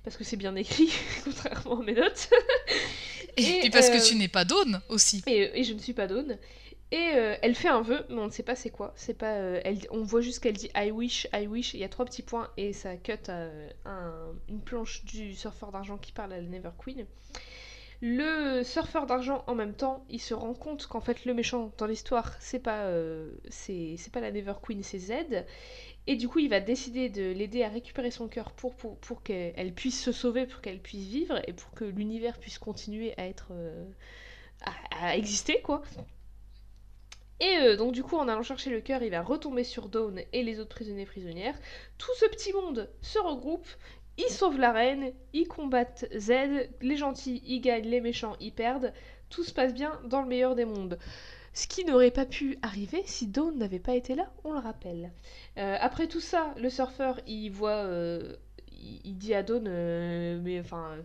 [0.05, 0.91] Parce que c'est bien écrit,
[1.25, 2.31] contrairement à mes notes.
[3.37, 5.23] Et, Et, puis parce euh, que tu n'es pas Dawn aussi.
[5.27, 6.39] Et, et je ne suis pas Dawn.
[6.91, 8.93] Et euh, elle fait un vœu, mais on ne sait pas c'est quoi.
[8.97, 11.75] C'est pas, euh, elle, on voit juste qu'elle dit I wish, I wish.
[11.75, 15.99] Il y a trois petits points et ça cut un- une planche du surfeur d'argent
[15.99, 17.05] qui parle à la Never Queen.
[18.01, 21.87] Le surfeur d'argent, en même temps, il se rend compte qu'en fait le méchant dans
[21.87, 25.13] l'histoire, c'est pas, euh, c'est pas la Never Queen, c'est Z.
[26.07, 29.23] Et du coup, il va décider de l'aider à récupérer son cœur pour, pour, pour
[29.25, 33.27] qu'elle puisse se sauver, pour qu'elle puisse vivre et pour que l'univers puisse continuer à
[33.27, 33.49] être.
[33.53, 33.85] euh,
[34.63, 35.83] à, à exister, quoi.
[37.41, 40.21] Et euh, donc, du coup, en allant chercher le cœur, il va retomber sur Dawn
[40.33, 41.57] et les autres prisonniers prisonnières.
[41.97, 43.67] Tout ce petit monde se regroupe,
[44.19, 46.33] ils sauvent la reine, ils combattent Z,
[46.83, 48.93] les gentils ils gagnent, les méchants ils perdent.
[49.31, 50.99] Tout se passe bien dans le meilleur des mondes.
[51.53, 55.11] Ce qui n'aurait pas pu arriver si Dawn n'avait pas été là, on le rappelle.
[55.57, 58.37] Euh, après tout ça, le surfeur, il voit, euh,
[59.05, 60.99] il, dit à Dawn, euh, mais enfin,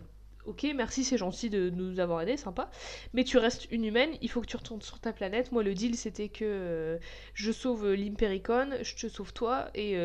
[0.46, 2.70] ok, merci, c'est gentil de nous avoir aidés, sympa,
[3.14, 5.50] mais tu restes une humaine, il faut que tu retournes sur ta planète.
[5.50, 7.00] Moi, le deal, c'était que
[7.34, 9.96] je sauve l'Impericon, je te sauve toi, et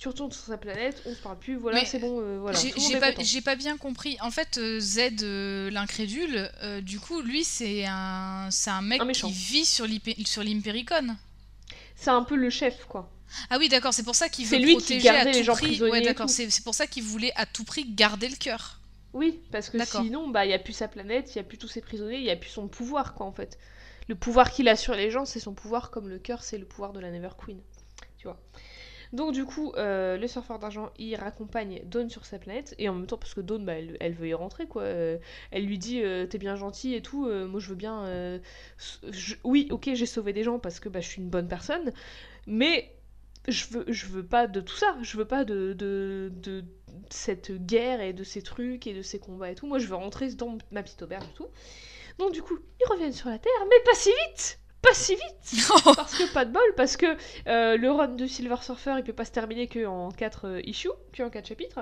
[0.00, 2.58] tu retournes sur sa planète, on se parle plus, voilà, c'est bon, euh, voilà.
[2.58, 3.12] J'ai pas,
[3.52, 4.16] pas bien compris.
[4.22, 9.12] En fait, euh, Z, euh, l'incrédule, euh, du coup, lui, c'est un, un mec Un
[9.12, 11.16] qui vit sur l'Impericon.
[11.96, 13.10] C'est un peu le chef, quoi.
[13.50, 15.52] Ah oui, d'accord, c'est pour ça qu'il veut lui qui protéger à les tout gens
[15.52, 15.82] prix.
[15.82, 18.80] Ouais, d'accord, c'est pour ça qu'il voulait à tout prix garder le cœur.
[19.12, 21.58] Oui, parce que sinon, bah, il n'y a plus sa planète, il n'y a plus
[21.58, 23.58] tous ses prisonniers, il n'y a plus son pouvoir, quoi, en fait.
[24.08, 26.64] Le pouvoir qu'il a sur les gens, c'est son pouvoir, comme le cœur, c'est le
[26.64, 27.60] pouvoir de la Never Queen.
[28.16, 28.40] Tu vois.
[29.12, 32.94] Donc, du coup, euh, le surfeur d'argent, il raccompagne Dawn sur sa planète, et en
[32.94, 34.82] même temps, parce que Dawn, bah, elle, veut y rentrer, quoi.
[34.82, 35.18] Euh,
[35.50, 38.40] elle lui dit, euh, t'es bien gentil et tout, moi je veux bien.
[39.44, 41.92] Oui, ok, j'ai sauvé des gens parce que bah, je suis une bonne personne,
[42.46, 42.94] mais
[43.48, 46.64] je veux, veux pas de tout ça, je veux pas de, de, de
[47.10, 49.66] cette guerre et de ces trucs et de ces combats et tout.
[49.66, 51.48] Moi, je veux rentrer dans ma petite auberge et tout.
[52.18, 55.66] Donc, du coup, ils reviennent sur la Terre, mais pas si vite Pas si vite
[55.96, 57.16] Parce que pas de bol, parce que
[57.46, 60.88] euh, le run de Silver Surfer, il peut pas se terminer que en 4 issues,
[61.12, 61.80] que en 4 chapitres.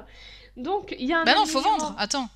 [0.56, 1.94] Donc, il y a un bah non, faut vendre.
[1.98, 2.28] Attends.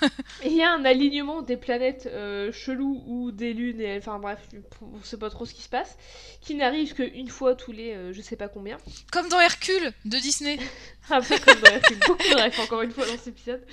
[0.44, 4.40] il y a un alignement des planètes euh, cheloues ou des lunes, et, enfin bref,
[4.80, 5.96] on sait pas trop ce qui se passe,
[6.40, 8.78] qui n'arrive qu'une fois tous les euh, je sais pas combien.
[9.12, 10.58] Comme dans Hercule de Disney.
[11.10, 13.64] Un peu comme dans Hercule, beaucoup de rêves encore une fois dans cet épisode.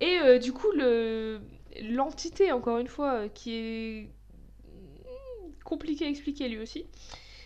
[0.00, 1.40] Et euh, du coup, le
[1.80, 4.10] l'entité, encore une fois, euh, qui est
[5.64, 6.86] compliqué à expliquer lui aussi,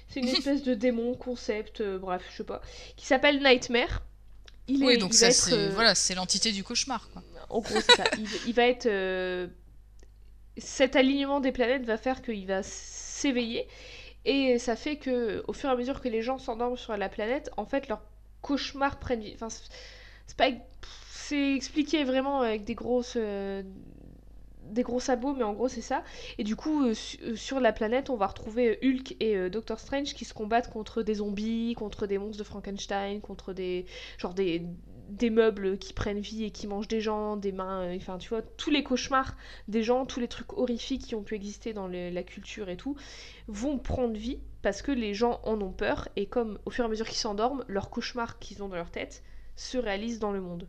[0.08, 2.60] c'est une espèce de démon, concept, euh, bref, je sais pas,
[2.96, 4.02] qui s'appelle Nightmare.
[4.68, 7.08] Il oui, est- donc il ça, c'est euh, voilà, c'est l'entité du cauchemar.
[7.12, 7.22] Quoi.
[7.50, 8.04] En gros, c'est ça.
[8.18, 8.86] Il, il va être.
[8.86, 9.46] euh,
[10.58, 13.68] Cet alignement des planètes va faire qu'il va s'éveiller.
[14.24, 17.08] Et ça fait que, au fur et à mesure que les gens s'endorment sur la
[17.08, 18.02] planète, en fait, leurs
[18.42, 19.34] cauchemars prennent vie.
[19.34, 20.48] Enfin, c'est pas.
[21.12, 23.16] C'est expliqué vraiment avec des grosses.
[24.66, 26.02] Euh, des gros sabots, mais en gros c'est ça.
[26.38, 30.14] Et du coup, euh, euh, sur la planète, on va retrouver Hulk et Doctor Strange
[30.14, 33.86] qui se combattent contre des zombies, contre des monstres de Frankenstein, contre des
[34.18, 34.62] genre des
[35.08, 38.42] des meubles qui prennent vie et qui mangent des gens, des mains, enfin tu vois,
[38.42, 39.36] tous les cauchemars
[39.68, 42.96] des gens, tous les trucs horrifiques qui ont pu exister dans la culture et tout,
[43.46, 46.86] vont prendre vie parce que les gens en ont peur et comme au fur et
[46.86, 49.22] à mesure qu'ils s'endorment, leurs cauchemars qu'ils ont dans leur tête
[49.54, 50.66] se réalisent dans le monde.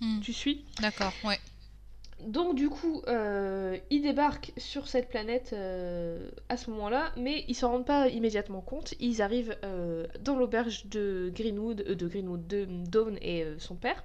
[0.00, 0.20] Hmm.
[0.20, 0.64] Tu suis?
[0.80, 1.38] D'accord, ouais.
[2.20, 7.54] Donc du coup, euh, ils débarquent sur cette planète euh, à ce moment-là, mais ils
[7.54, 8.94] s'en rendent pas immédiatement compte.
[9.00, 14.04] Ils arrivent euh, dans l'auberge de Greenwood, de Greenwood, de Dawn et son père.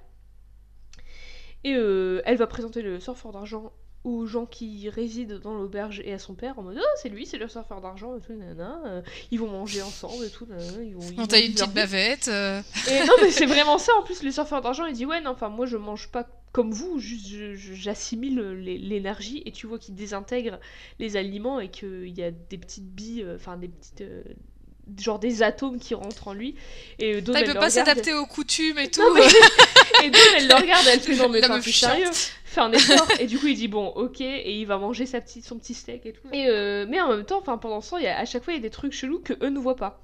[1.62, 3.72] Et elle va présenter le surfeur d'argent
[4.04, 7.26] aux gens qui résident dans l'auberge et à son père en mode oh c'est lui
[7.26, 10.46] c'est le surfeur d'argent et tout nana ils vont manger ensemble et tout
[10.82, 14.30] ils vont, on une petite bavette et non mais c'est vraiment ça en plus le
[14.30, 18.40] surfeur d'argent il dit ouais non enfin moi je mange pas comme vous, juste j'assimile
[18.40, 20.58] l'énergie et tu vois qu'il désintègre
[20.98, 24.02] les aliments et qu'il y a des petites billes, euh, enfin des petites.
[24.88, 26.54] Euh, genre des atomes qui rentrent en lui.
[26.98, 29.02] Et euh, il peut pas s'adapter aux coutumes et tout.
[30.04, 32.10] et Dawn, elle le regarde, elle fait non, mais plus sérieux,
[32.44, 33.08] fais un effort.
[33.18, 35.74] et du coup, il dit bon, ok, et il va manger sa petite, son petit
[35.74, 36.28] steak et tout.
[36.32, 36.46] Et
[36.88, 38.62] mais en même temps, pendant ce temps, y a, à chaque fois, il y a
[38.62, 40.02] des trucs chelous que eux ne voient pas.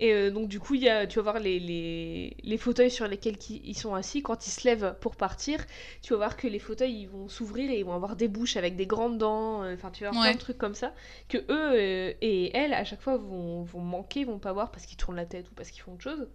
[0.00, 3.06] Et euh, donc du coup, y a, tu vas voir les, les, les fauteuils sur
[3.06, 4.22] lesquels ils sont assis.
[4.22, 5.64] Quand ils se lèvent pour partir,
[6.02, 8.56] tu vas voir que les fauteuils ils vont s'ouvrir et ils vont avoir des bouches
[8.56, 9.62] avec des grandes dents.
[9.62, 10.94] Euh, enfin, tu vas voir plein de trucs comme ça.
[11.28, 14.86] Que eux euh, et elle, à chaque fois, vont, vont manquer, vont pas voir parce
[14.86, 16.28] qu'ils tournent la tête ou parce qu'ils font autre chose.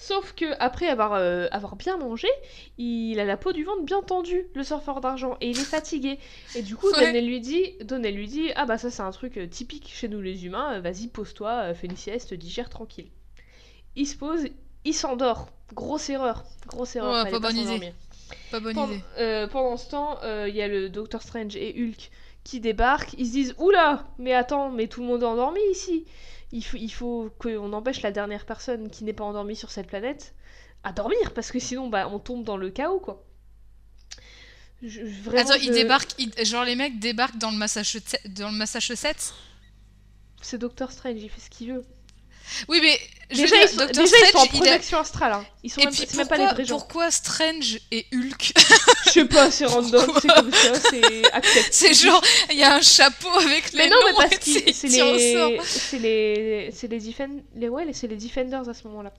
[0.00, 2.26] Sauf que après avoir, euh, avoir bien mangé,
[2.78, 6.18] il a la peau du ventre bien tendue, le surfeur d'argent, et il est fatigué.
[6.54, 9.36] Et du coup, Donnell lui dit, Donnell lui dit, ah bah ça c'est un truc
[9.36, 13.08] euh, typique chez nous les humains, euh, vas-y pose-toi, fais une sieste, digère tranquille.
[13.94, 14.46] Il se pose,
[14.86, 15.50] il s'endort.
[15.74, 17.28] Grosse erreur, grosse erreur.
[17.28, 17.92] pas, bonne idée.
[18.50, 19.48] Pas bonne idée.
[19.52, 22.10] pendant ce temps, il y a le Doctor Strange et Hulk
[22.42, 23.12] qui débarquent.
[23.18, 26.06] Ils se disent, oula, mais attends, mais tout le monde est endormi ici
[26.52, 29.86] il faut, il faut qu'on empêche la dernière personne qui n'est pas endormie sur cette
[29.86, 30.34] planète
[30.82, 33.24] à dormir, parce que sinon, bah, on tombe dans le chaos, quoi.
[34.82, 39.34] Attends, ils débarquent, genre les mecs débarquent dans le Massachusetts, dans le Massachusetts?
[40.40, 41.84] C'est Doctor Strange, il fait ce qu'il veut.
[42.68, 43.00] Oui, mais
[43.34, 45.32] déjà, ils, sont, déjà ils sont en projection astrale.
[45.32, 45.46] Hein.
[45.62, 46.78] Ils sont même, pourquoi, pas les vrais gens.
[46.78, 48.52] Pourquoi Strange et Hulk
[49.06, 51.22] Je sais pas, c'est random, c'est comme ça, c'est.
[51.70, 54.44] C'est genre, il y a un chapeau avec les mais non, noms mais parce que
[54.44, 57.00] c'est les, c'est les, c'est les,
[57.56, 59.12] les, ouais, c'est les Defenders à ce moment-là.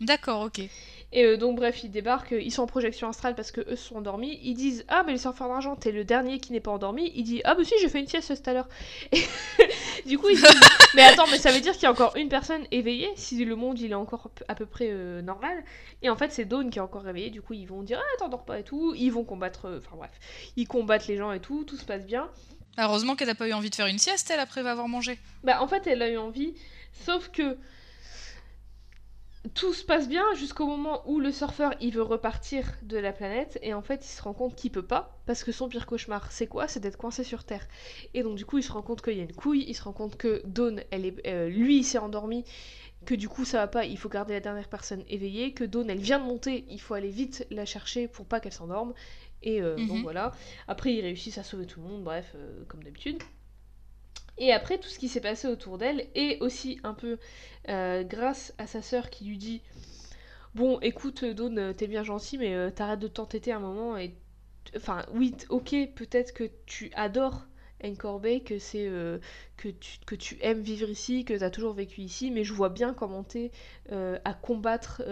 [0.00, 0.60] D'accord, ok.
[1.10, 3.96] Et euh, donc bref, ils débarquent, ils sont en projection astrale parce que eux sont
[3.96, 4.38] endormis.
[4.42, 7.10] Ils disent ah mais les surfeurs d'argent, t'es le dernier qui n'est pas endormi.
[7.14, 8.68] Il dit ah bah si j'ai fait une sieste tout à l'heure.
[10.06, 10.60] du coup ils disent
[10.94, 13.56] mais attends mais ça veut dire qu'il y a encore une personne éveillée si le
[13.56, 15.64] monde il est encore à peu près euh, normal.
[16.02, 17.30] Et en fait c'est Dawn qui est encore réveillée.
[17.30, 18.94] Du coup ils vont dire ah t'endors pas et tout.
[18.94, 20.12] Ils vont combattre, euh, enfin bref,
[20.56, 22.28] ils combattent les gens et tout, tout se passe bien.
[22.76, 25.18] Heureusement qu'elle n'a pas eu envie de faire une sieste elle après avoir mangé.
[25.42, 26.54] Bah en fait elle a eu envie,
[27.06, 27.56] sauf que
[29.54, 33.58] tout se passe bien jusqu'au moment où le surfeur il veut repartir de la planète
[33.62, 36.32] et en fait il se rend compte qu'il peut pas parce que son pire cauchemar
[36.32, 36.66] c'est quoi?
[36.68, 37.66] C'est d'être coincé sur Terre.
[38.14, 39.82] Et donc du coup il se rend compte qu'il y a une couille, il se
[39.82, 42.44] rend compte que Dawn, elle est, euh, lui il s'est endormi,
[43.04, 45.88] que du coup ça va pas, il faut garder la dernière personne éveillée, que Dawn
[45.88, 48.92] elle vient de monter, il faut aller vite la chercher pour pas qu'elle s'endorme.
[49.42, 50.02] Et euh, donc mhm.
[50.02, 50.32] voilà.
[50.66, 53.22] Après ils réussissent à sauver tout le monde, bref, euh, comme d'habitude.
[54.38, 57.18] Et après, tout ce qui s'est passé autour d'elle, et aussi un peu
[57.68, 59.62] euh, grâce à sa sœur qui lui dit
[60.54, 63.96] Bon, écoute, Dawn, t'es bien gentil, mais euh, t'arrêtes de t'entêter un moment.
[63.96, 64.14] Et...
[64.76, 67.46] Enfin, oui, ok, peut-être que tu adores
[67.84, 69.18] Encore que c'est euh,
[69.56, 72.68] que, tu, que tu aimes vivre ici, que t'as toujours vécu ici, mais je vois
[72.68, 73.50] bien comment t'es
[73.90, 75.02] à combattre,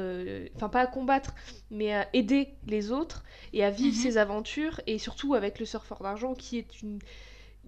[0.57, 1.35] enfin pas à combattre,
[1.71, 4.19] mais à aider les autres et à vivre ses mhm.
[4.19, 6.99] aventures, et surtout avec le surfeur d'argent qui est une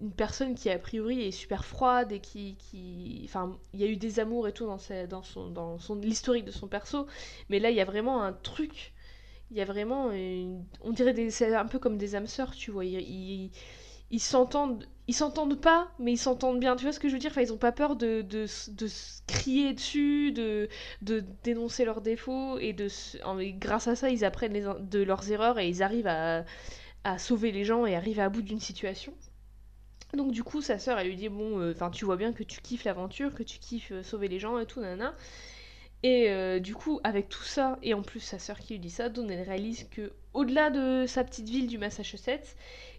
[0.01, 3.21] une personne qui a priori est super froide et qui, qui...
[3.25, 4.77] enfin il y a eu des amours et tout dans,
[5.09, 7.07] dans son dans son l'historique de son perso
[7.49, 8.93] mais là il y a vraiment un truc
[9.51, 10.11] il y a vraiment
[10.81, 11.29] on dirait des...
[11.31, 13.51] c'est un peu comme des âmes sœurs tu vois ils,
[14.11, 17.19] ils, s'entendent ils s'entendent pas mais ils s'entendent bien tu vois ce que je veux
[17.19, 17.31] dire?
[17.31, 18.87] Enfin ils ont pas peur de, de, de
[19.27, 20.69] crier dessus de,
[21.01, 22.87] de dénoncer leurs défauts et de
[23.59, 24.53] grâce à ça ils apprennent
[24.89, 26.45] de leurs erreurs et ils arrivent à
[27.03, 29.13] à sauver les gens et arriver à bout d'une situation
[30.13, 32.43] donc du coup, sa sœur, elle lui dit bon, euh, enfin, tu vois bien que
[32.43, 35.15] tu kiffes l'aventure, que tu kiffes euh, sauver les gens et tout, nana.
[36.01, 38.89] Et euh, du coup, avec tout ça, et en plus sa sœur qui lui dit
[38.89, 42.55] ça, Dawn elle réalise que au-delà de sa petite ville du Massachusetts,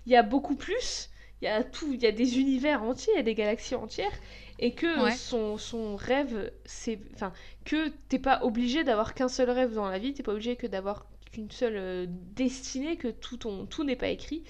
[0.07, 1.11] il y a beaucoup plus.
[1.43, 3.75] Il y a tout, il y a des univers entiers, il y a des galaxies
[3.75, 4.13] entières,
[4.59, 7.33] et que son, son rêve, c'est, enfin,
[7.65, 10.67] que t'es pas obligé d'avoir qu'un seul rêve dans la vie, t'es pas obligé que
[10.67, 14.45] d'avoir qu'une seule destinée, que tout, tout n'est pas écrit,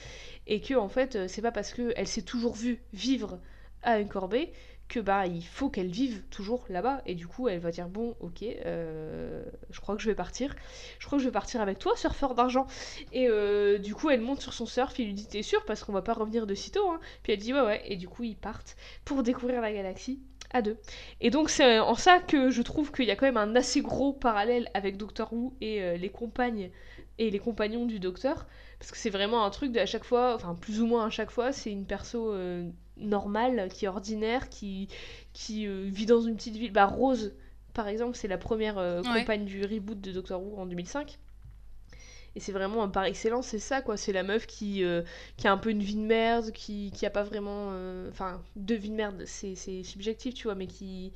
[0.46, 3.40] et que en fait, c'est pas parce qu'elle s'est toujours vue vivre
[3.82, 4.50] à une corbeille
[4.90, 7.00] que bah il faut qu'elle vive toujours là-bas.
[7.06, 10.54] Et du coup elle va dire bon ok euh, je crois que je vais partir.
[10.98, 12.66] Je crois que je vais partir avec toi surfeur d'argent.
[13.12, 15.64] Et euh, du coup elle monte sur son surf il lui dit t'es sûr?
[15.64, 17.00] Parce qu'on va pas revenir de sitôt hein.
[17.22, 17.82] puis elle dit ouais ouais.
[17.86, 20.20] Et du coup ils partent pour découvrir la galaxie
[20.52, 20.76] à deux
[21.20, 23.80] et donc c'est en ça que je trouve qu'il y a quand même un assez
[23.80, 26.70] gros parallèle avec Doctor Who et euh, les compagnes
[27.18, 28.46] et les compagnons du Docteur
[28.78, 31.10] parce que c'est vraiment un truc de à chaque fois enfin plus ou moins à
[31.10, 32.34] chaque fois c'est une perso
[33.00, 34.88] normale, qui est ordinaire, qui,
[35.32, 36.72] qui euh, vit dans une petite ville.
[36.72, 37.34] Bah, Rose,
[37.74, 41.18] par exemple, c'est la première euh, compagne du reboot de Doctor Who en 2005.
[42.36, 43.96] Et c'est vraiment, par excellence, c'est ça, quoi.
[43.96, 45.02] C'est la meuf qui, euh,
[45.36, 47.72] qui a un peu une vie de merde, qui, qui a pas vraiment.
[48.08, 51.12] Enfin, de vie de merde, c'est subjectif, tu vois, mais qui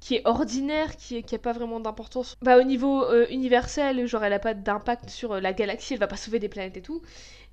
[0.00, 2.36] qui est ordinaire, qui, qui a pas vraiment d'importance.
[2.40, 6.16] Bah, au niveau universel, genre elle a pas d'impact sur la galaxie, elle va pas
[6.16, 7.02] sauver des planètes et tout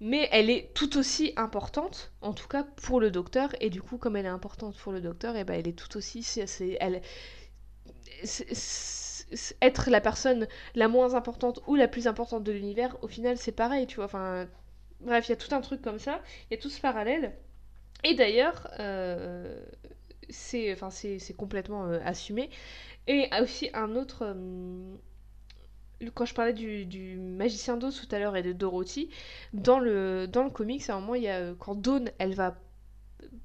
[0.01, 3.97] mais elle est tout aussi importante, en tout cas pour le docteur, et du coup,
[3.97, 6.23] comme elle est importante pour le docteur, et ben elle est tout aussi.
[6.23, 7.01] C'est, elle,
[9.61, 13.51] être la personne la moins importante ou la plus importante de l'univers, au final, c'est
[13.51, 14.05] pareil, tu vois.
[14.05, 14.47] Enfin,
[15.01, 17.33] bref, il y a tout un truc comme ça, il y a tout ce parallèle.
[18.03, 19.59] Et d'ailleurs, euh,
[20.29, 20.75] c'est,
[21.37, 22.49] complètement euh, assumé.
[23.07, 24.23] Et aussi un autre.
[24.23, 24.95] Euh,
[26.13, 29.09] quand je parlais du, magicien d'eau tout à l'heure et de Dorothy,
[29.53, 32.57] dans le, dans le comics, à un moment, il y a, quand Dawn, elle va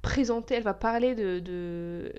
[0.03, 2.13] présenter, elle va parler de,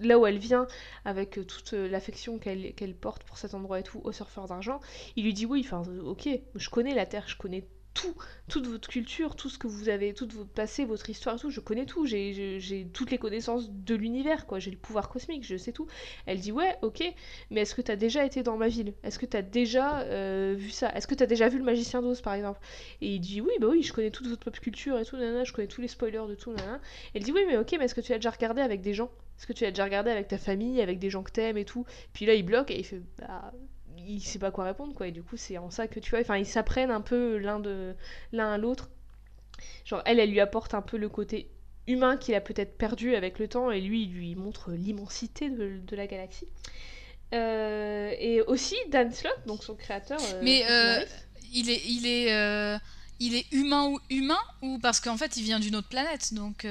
[0.00, 0.66] là où elle vient,
[1.04, 4.80] avec toute l'affection qu'elle porte pour cet endroit et tout, au surfeur d'argent,
[5.16, 8.14] il lui dit oui, enfin, ok, je connais la Terre, je connais tout,
[8.48, 11.60] toute votre culture, tout ce que vous avez, tout votre passé, votre histoire, tout, je
[11.60, 15.72] connais tout, j'ai toutes les connaissances de l'univers, quoi, j'ai le pouvoir cosmique, je sais
[15.72, 15.86] tout.
[16.26, 17.02] Elle dit ouais, ok,
[17.50, 18.94] mais est-ce que t'as déjà été dans ma ville?
[19.02, 20.90] Est-ce que t'as déjà euh, vu ça?
[20.94, 22.60] Est-ce que t'as déjà vu le magicien d'Oz, par exemple?
[23.00, 25.44] Et il dit oui, bah oui, je connais toute votre pop culture et tout, nana,
[25.44, 26.80] je connais tous les spoilers de tout, nana.
[27.14, 29.10] Elle dit oui, mais ok, mais est-ce que tu as déjà regardé avec des gens?
[29.38, 31.64] Est-ce que tu as déjà regardé avec ta famille, avec des gens que t'aimes et
[31.64, 31.84] tout?
[32.12, 33.52] Puis là, il bloque et il fait bah
[34.06, 35.08] il sait pas quoi répondre quoi.
[35.08, 37.60] Et du coup c'est en ça que tu vois enfin ils s'apprennent un peu l'un
[37.60, 37.94] de
[38.32, 38.90] l'un à l'autre.
[39.84, 41.50] Genre elle elle lui apporte un peu le côté
[41.86, 45.96] humain qu'il a peut-être perdu avec le temps et lui il lui montre l'immensité de,
[45.96, 46.48] la galaxie.
[47.34, 51.02] Euh, et aussi Dan Slott donc son créateur euh, mais euh,
[51.50, 52.78] il est il est
[53.20, 56.66] il est humain ou humain ou parce qu'en fait il vient d'une autre planète donc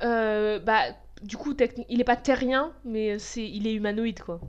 [0.00, 0.84] bah
[1.22, 1.54] du coup
[1.88, 4.40] il est pas terrien mais c'est il est humanoïde quoi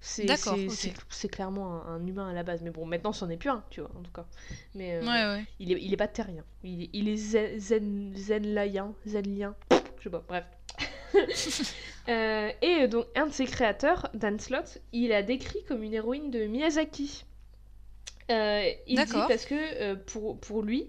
[0.00, 2.62] c'est clairement un, humain à la base.
[2.62, 4.26] Mais bon, maintenant, c'en est plus un, tu vois, en tout cas.
[4.74, 6.44] Mais euh, Il, est, il est pas terrien.
[6.62, 9.54] Il est, il est zen, zen, zenlayen, zenlien.
[9.98, 10.44] Je sais pas, bref.
[12.08, 16.30] Euh, et donc, un de ses créateurs, Dan Slott, il a décrit comme une héroïne
[16.30, 17.26] de Miyazaki.
[18.30, 20.88] Euh, il dit parce que pour, pour lui,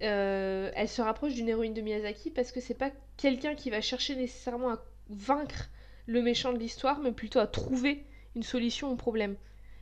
[0.00, 4.16] elle se rapproche d'une héroïne de Miyazaki parce que c'est pas quelqu'un qui va chercher
[4.16, 4.78] nécessairement à
[5.10, 5.68] vaincre
[6.06, 8.04] le méchant de l'histoire, mais plutôt à trouver
[8.34, 9.36] une solution au problème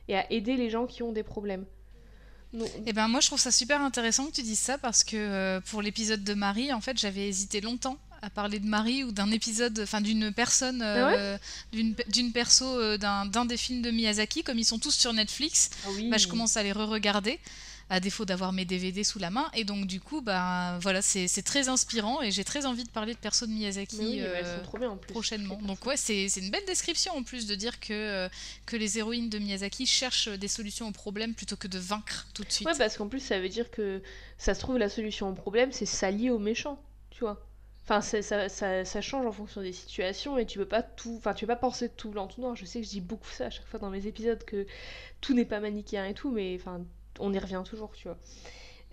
[0.07, 1.65] et à aider les gens qui ont des problèmes.
[2.85, 5.59] Eh ben moi je trouve ça super intéressant que tu dises ça parce que euh,
[5.59, 9.29] pour l'épisode de Marie en fait j'avais hésité longtemps à parler de Marie ou d'un
[9.31, 11.37] épisode, enfin d'une personne, ah euh,
[11.73, 15.89] d'une perso euh, d'un des films de Miyazaki, comme ils sont tous sur Netflix, ah
[16.09, 17.39] bah, je commence à les re-regarder
[17.89, 19.49] à défaut d'avoir mes DVD sous la main.
[19.53, 23.13] Et donc, du coup, bah, voilà, c'est très inspirant et j'ai très envie de parler
[23.13, 24.57] de personnes Miyazaki euh,
[25.07, 25.59] prochainement.
[25.61, 28.29] Donc, ouais, c'est une belle description en plus de dire que, euh,
[28.65, 32.43] que les héroïnes de Miyazaki cherchent des solutions aux problèmes plutôt que de vaincre tout
[32.43, 32.67] de suite.
[32.67, 34.01] Ouais, parce qu'en plus, ça veut dire que
[34.37, 36.81] ça se trouve, la solution au problème, c'est s'allier aux méchants,
[37.11, 37.45] tu vois.
[37.87, 41.35] Enfin, ça, ça, ça, change en fonction des situations et tu peux pas tout, enfin,
[41.35, 42.55] tu peux pas penser tout blanc tout noir.
[42.55, 44.65] Je sais que je dis beaucoup ça à chaque fois dans mes épisodes que
[45.21, 46.81] tout n'est pas manichéen et tout, mais enfin,
[47.19, 48.17] on y revient toujours, tu vois.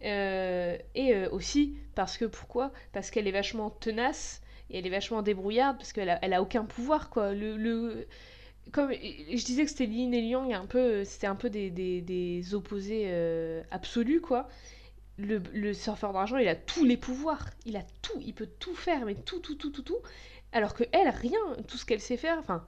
[0.04, 2.72] Euh, et euh, aussi parce que pourquoi?
[2.92, 6.42] Parce qu'elle est vachement tenace et elle est vachement débrouillarde parce qu'elle a, elle a
[6.42, 7.32] aucun pouvoir quoi.
[7.34, 8.06] Le,
[8.72, 10.48] comme je disais que c'était Lin et Liang,
[11.04, 14.48] c'était un peu des, des, opposés euh, absolus quoi.
[15.18, 18.74] Le, le surfeur d'argent, il a tous les pouvoirs, il a tout, il peut tout
[18.74, 19.98] faire, mais tout, tout, tout, tout, tout.
[20.52, 22.66] Alors que elle, rien, tout ce qu'elle sait faire, enfin,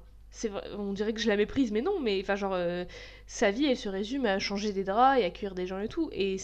[0.76, 2.84] on dirait que je la méprise, mais non, mais enfin, genre, euh,
[3.26, 5.88] sa vie, elle se résume à changer des draps et à cuire des gens et
[5.88, 6.10] tout.
[6.12, 6.36] Et,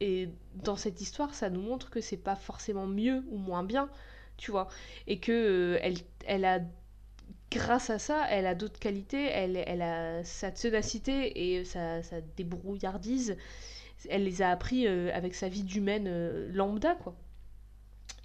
[0.00, 3.88] et dans cette histoire, ça nous montre que c'est pas forcément mieux ou moins bien,
[4.36, 4.68] tu vois.
[5.06, 6.60] Et que euh, elle, elle a,
[7.50, 12.20] grâce à ça, elle a d'autres qualités, elle, elle a sa ténacité et sa, sa
[12.36, 13.36] débrouillardise.
[14.10, 16.08] Elle les a appris euh, avec sa vie d'humaine
[16.52, 17.14] lambda, quoi.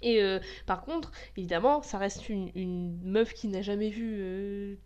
[0.02, 0.22] Et
[0.64, 4.78] par contre, évidemment, ça reste une, une meuf qui n'a jamais vu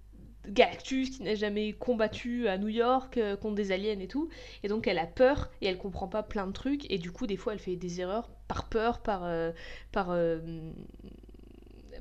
[0.49, 4.29] Galactus qui n'a jamais combattu à New York euh, contre des aliens et tout.
[4.63, 6.91] Et donc elle a peur et elle comprend pas plein de trucs.
[6.91, 9.25] Et du coup, des fois, elle fait des erreurs par peur, par.
[9.25, 9.53] euh,
[9.93, 10.39] par euh,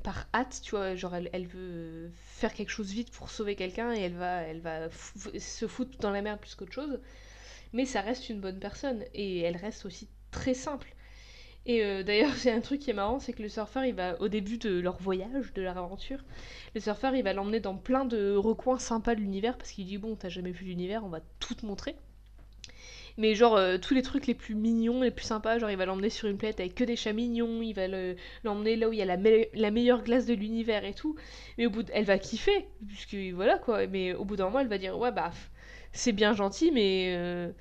[0.03, 3.93] par hâte, tu vois, genre elle, elle veut faire quelque chose vite pour sauver quelqu'un
[3.93, 6.99] et elle va, elle va se foutre dans la merde plus qu'autre chose.
[7.73, 10.93] Mais ça reste une bonne personne et elle reste aussi très simple.
[11.66, 14.20] Et euh, d'ailleurs, c'est un truc qui est marrant, c'est que le surfeur, il va
[14.22, 16.20] au début de leur voyage, de leur aventure,
[16.76, 19.97] le surfeur, il va l'emmener dans plein de recoins sympas de l'univers parce qu'il dit
[19.97, 21.95] bon, t'as jamais vu l'univers, on va tout te montrer.
[23.18, 25.86] Mais genre euh, tous les trucs les plus mignons, les plus sympas, genre il va
[25.86, 28.93] l'emmener sur une planète avec que des chats mignons, il va le- l'emmener là où
[28.93, 31.16] il y a la, me- la meilleure glace de l'univers et tout.
[31.57, 33.86] Mais au bout, elle va kiffer, puisque voilà quoi.
[33.88, 35.32] Mais au bout d'un moment, elle va dire ouais bah
[35.91, 37.51] c'est bien gentil, mais euh,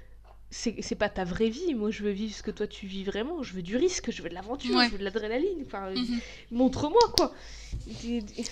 [0.55, 1.75] c'est pas ta vraie vie.
[1.75, 3.43] Moi, je veux vivre ce que toi tu vis vraiment.
[3.43, 4.87] Je veux du risque, je veux de l'aventure, Ouais.
[4.87, 5.65] je veux de l'adrénaline.
[5.67, 6.21] Enfin, Mhm.
[6.51, 7.33] montre-moi quoi.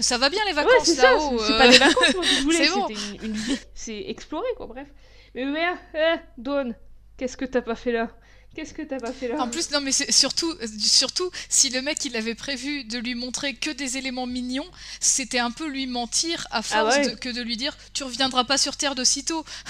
[0.00, 1.38] Ça va bien les Ouais, vacances c'est ça, là-haut.
[1.38, 1.58] c'est euh.
[1.58, 2.88] pas des vacances moi, que je voulais, c'est bon.
[2.88, 4.88] c'était une, une vie, c'est explorer quoi, bref.
[5.34, 6.74] Mais merde, eh, Dawn,
[7.18, 8.10] qu'est-ce que t'as pas fait là?
[8.54, 12.04] Qu'est-ce que t'as pas fait là En plus, non, mais surtout, surtout, si le mec
[12.04, 14.66] il avait prévu de lui montrer que des éléments mignons,
[14.98, 17.10] c'était un peu lui mentir à force Ah ouais.
[17.10, 19.44] de- que de lui dire Tu reviendras pas sur Terre de sitôt.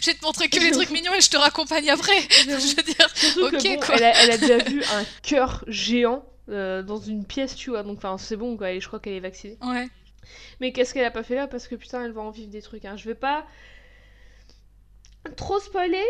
[0.00, 2.20] je vais te montrer que les trucs mignons et je te raccompagne après.
[2.46, 3.94] Je veux dire, que, ok, bon, quoi.
[3.96, 7.82] Elle, a, elle a déjà vu un cœur géant euh, dans une pièce, tu vois,
[7.84, 9.56] donc enfin c'est bon quoi, et je crois qu'elle est vaccinée.
[9.62, 9.88] ouais.
[10.60, 11.46] Mais qu'est-ce qu'elle a pas fait là?
[11.46, 12.84] Parce que putain, elle va en vivre des trucs.
[12.84, 12.96] Hein.
[12.96, 13.46] Je vais pas
[15.36, 16.02] trop spoiler.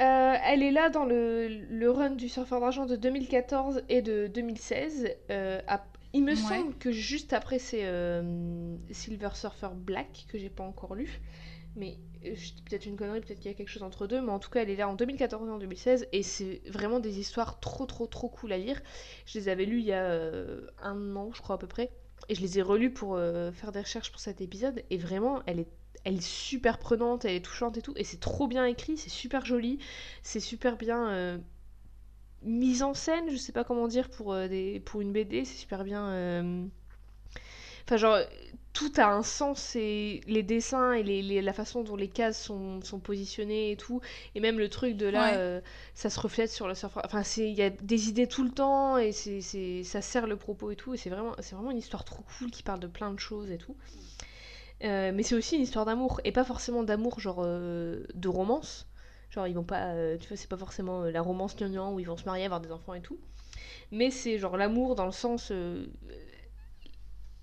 [0.00, 4.26] Euh, elle est là dans le, le run du surfeur d'argent de 2014 et de
[4.26, 5.08] 2016.
[5.30, 5.60] Euh,
[6.12, 6.36] il me Ouais.
[6.36, 11.20] semble que juste après c'est euh, Silver Surfer Black que j'ai pas encore lu.
[11.76, 11.98] Mais
[12.68, 14.20] peut-être une connerie, peut-être qu'il y a quelque chose entre deux.
[14.20, 16.06] Mais en tout cas, elle est là en 2014 et en 2016.
[16.12, 18.80] Et c'est vraiment des histoires trop, trop, trop cool à lire.
[19.26, 20.20] Je les avais lues il y a
[20.82, 21.90] un an, je crois à peu près.
[22.28, 23.18] Et je les ai relus pour
[23.54, 24.82] faire des recherches pour cet épisode.
[24.90, 25.68] Et vraiment, elle est,
[26.04, 27.94] elle est super prenante, elle est touchante et tout.
[27.96, 29.78] Et c'est trop bien écrit, c'est super joli.
[30.22, 31.38] C'est super bien euh,
[32.42, 35.44] mise en scène, je sais pas comment dire pour, euh, des, pour une BD.
[35.44, 36.06] C'est super bien.
[36.08, 36.66] euh,
[37.86, 38.18] Enfin, genre,
[38.72, 39.76] tout a un sens.
[39.76, 43.76] Et les dessins et les, les- la façon dont les cases sont, sont positionnées et
[43.76, 44.00] tout.
[44.34, 45.36] Et même le truc de là, Ouais.
[45.36, 45.60] euh,
[45.94, 47.02] ça se reflète sur le surfeur.
[47.04, 50.26] Enfin, c'est- il y a des idées tout le temps et c'est, c'est, ça sert
[50.26, 50.94] le propos et tout.
[50.94, 53.50] Et c'est vraiment, c'est vraiment une histoire trop cool qui parle de plein de choses
[53.50, 53.76] et tout.
[54.84, 56.20] Euh, mais c'est aussi une histoire d'amour.
[56.24, 58.86] Et pas forcément d'amour, genre euh, de romance.
[59.30, 59.92] Genre, ils vont pas.
[59.94, 62.60] euh, tu vois, c'est pas forcément la romance gnangnan où ils vont se marier, avoir
[62.60, 63.18] des enfants et tout.
[63.92, 65.52] Mais c'est genre l'amour dans le sens.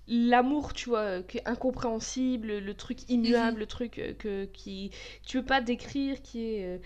[0.08, 4.90] L'amour, tu vois, qui est incompréhensible, le truc immuable, le truc que, qui
[5.24, 6.80] tu peux pas décrire, qui est,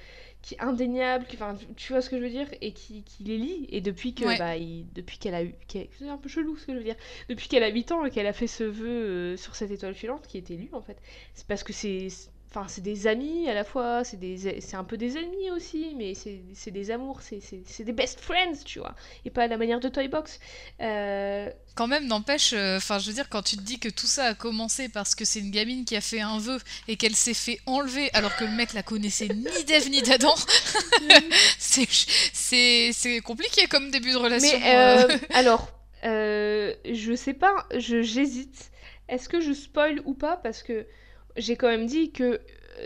[0.44, 3.24] qui est indéniable, qui, enfin, tu- vois ce que je veux dire, et qui, qui
[3.24, 3.66] les lie.
[3.70, 4.38] Et depuis que, Ouais.
[4.38, 6.96] bah, il- depuis qu'elle a eu, c'est un peu chelou ce que je veux dire,
[7.28, 9.94] depuis qu'elle a 8 ans et qu'elle a fait ce vœu euh, sur cette étoile
[9.94, 10.98] filante qui était lue en fait,
[11.34, 12.08] c'est parce que c'est,
[12.54, 15.92] enfin, c'est des amis à la fois, c'est des, c'est un peu des ennemis aussi,
[15.96, 18.94] mais c'est, c'est des amours, c'est, des best friends, tu vois,
[19.24, 20.38] et pas à la manière de Toy Box.
[20.80, 24.06] Euh, Quand même, n'empêche, euh, enfin, je veux dire, quand tu te dis que tout
[24.06, 27.16] ça a commencé parce que c'est une gamine qui a fait un vœu et qu'elle
[27.16, 30.34] s'est fait enlever alors que le mec la connaissait ni d'Ève ni d'Adam,
[31.58, 34.58] c'est, c'est, c'est compliqué comme début de relation.
[34.60, 35.08] Mais euh.
[35.08, 35.68] euh, alors,
[36.04, 38.70] euh, je sais pas, je, j'hésite.
[39.08, 40.36] Est-ce que je spoil ou pas?
[40.36, 40.86] Parce que
[41.36, 42.40] j'ai quand même dit que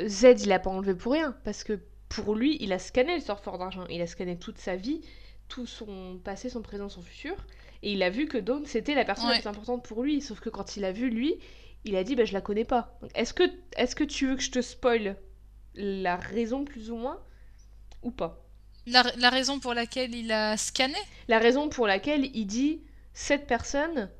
[0.06, 1.36] Z, il a pas enlevé pour rien.
[1.44, 3.84] Parce que pour lui, il a scanné le surfeur d'argent.
[3.90, 5.00] Il a scanné toute sa vie,
[5.48, 7.36] tout son passé, son présent, son futur.
[7.82, 10.20] Et il a vu que Dawn, c'était la personne la plus importante pour lui.
[10.20, 11.36] Sauf que quand il a vu lui,
[11.84, 12.98] il a dit, bah, je la connais pas.
[13.14, 13.44] Est-ce que,
[13.76, 15.16] est-ce que tu veux que je te spoil
[15.74, 17.20] la raison plus ou moins
[18.02, 18.44] ou pas?
[18.86, 20.96] La, la raison pour laquelle il a scanné?
[21.28, 22.82] La raison pour laquelle il dit
[23.12, 24.10] cette personne,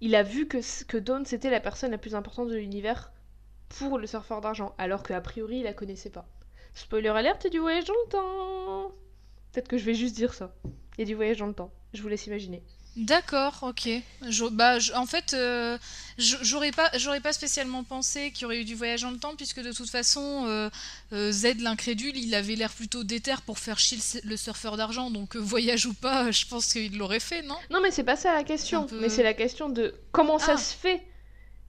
[0.00, 3.12] il a vu que, que Dawn c'était la personne la plus importante de l'univers
[3.68, 6.26] pour le surfeur d'argent, alors qu'a priori il la connaissait pas.
[6.74, 8.94] Spoiler alerte, il y a du voyage dans le temps.
[9.52, 10.54] Peut-être que je vais juste dire ça.
[10.96, 11.72] Il y a du voyage dans le temps.
[11.94, 12.62] Je vous laisse imaginer.
[12.96, 13.88] D'accord, ok.
[14.28, 15.76] Je- bah, je- en fait, euh,
[16.16, 19.34] j'aurais pas, j'aurais pas spécialement pensé qu'il y aurait eu du voyage dans le temps,
[19.36, 20.70] puisque de toute façon, euh,
[21.12, 25.10] euh, Z l'incrédule, il avait l'air plutôt déter pour faire chier le, le surfeur d'argent,
[25.10, 27.56] donc euh, voyage ou pas, je pense qu'il l'aurait fait, non?
[27.70, 28.86] Non, mais c'est pas ça la question.
[28.86, 30.58] Peu- Mais c'est la question de comment ça Ah.
[30.58, 31.02] se fait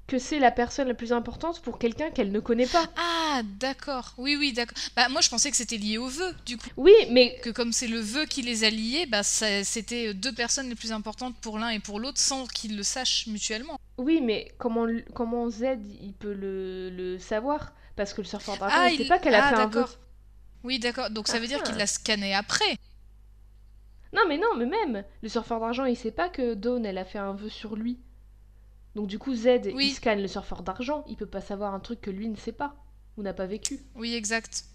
[0.08, 2.86] que c'est la personne la plus importante pour quelqu'un qu'elle ne connaît pas.
[2.96, 4.14] Ah, d'accord.
[4.18, 4.78] Oui, oui, d'accord.
[4.96, 6.70] Bah, moi, je pensais que c'était lié au vœu, du coup.
[6.78, 10.70] Oui, mais Que comme c'est le vœu qui les a liés, bah, c'était deux personnes
[10.70, 13.80] les plus importantes pour l'un et pour l'autre sans qu'ils le sachent mutuellement.
[13.98, 15.64] oui, mais comment comment Z
[16.02, 17.74] il peut le, le savoir?
[17.98, 19.66] Parce que le surfeur d'argent, Ah, il sait il- pas qu'elle a ah, fait un
[19.68, 19.82] vœu.
[19.82, 19.98] d'accord.
[20.64, 21.10] Oui, d'accord.
[21.10, 21.66] Donc ça veut dire Ah.
[21.66, 22.78] qu'il l'a scanné après.
[24.14, 27.06] Non, mais non, mais même, le surfeur d'argent, il sait pas que Dawn, elle a
[27.06, 28.00] fait un vœu sur lui.
[28.98, 32.02] Donc du coup, Z, il scanne le surfeur d'argent, il peut pas savoir un truc
[32.02, 32.74] que lui ne sait pas
[33.16, 33.80] ou n'a pas vécu.
[33.94, 34.66] Oui, exact.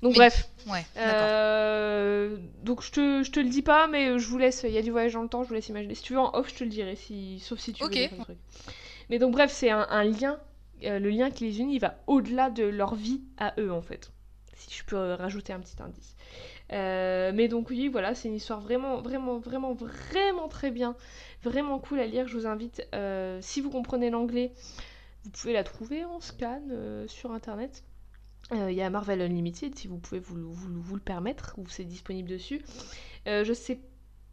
[0.00, 0.48] Donc bref.
[0.66, 4.64] Ouais, euh, donc je te, je te le dis pas, mais je vous laisse.
[4.64, 5.94] Il y a du voyage dans le temps, je vous laisse imaginer.
[5.94, 8.22] Si tu veux en off, je te le dirai, si, sauf si tu veux un
[8.22, 8.38] truc.
[9.10, 10.40] Mais donc bref, c'est un, lien.
[10.84, 13.82] Euh, le lien qui les unit, il va au-delà de leur vie à eux en
[13.82, 14.10] fait.
[14.54, 16.16] Si je peux rajouter un petit indice.
[16.72, 20.96] Euh, mais donc oui, voilà, c'est une histoire vraiment, vraiment, vraiment, vraiment très bien,
[21.42, 22.28] vraiment cool à lire.
[22.28, 22.86] Je vous invite,
[23.40, 24.52] si vous comprenez l'anglais,
[25.24, 26.62] vous pouvez la trouver en scan
[27.06, 27.84] sur internet.
[28.52, 30.36] Euh, il y a Marvel Unlimited, si vous pouvez vous,
[30.94, 32.64] le permettre, ou c'est disponible dessus.
[33.26, 33.80] Euh, je sais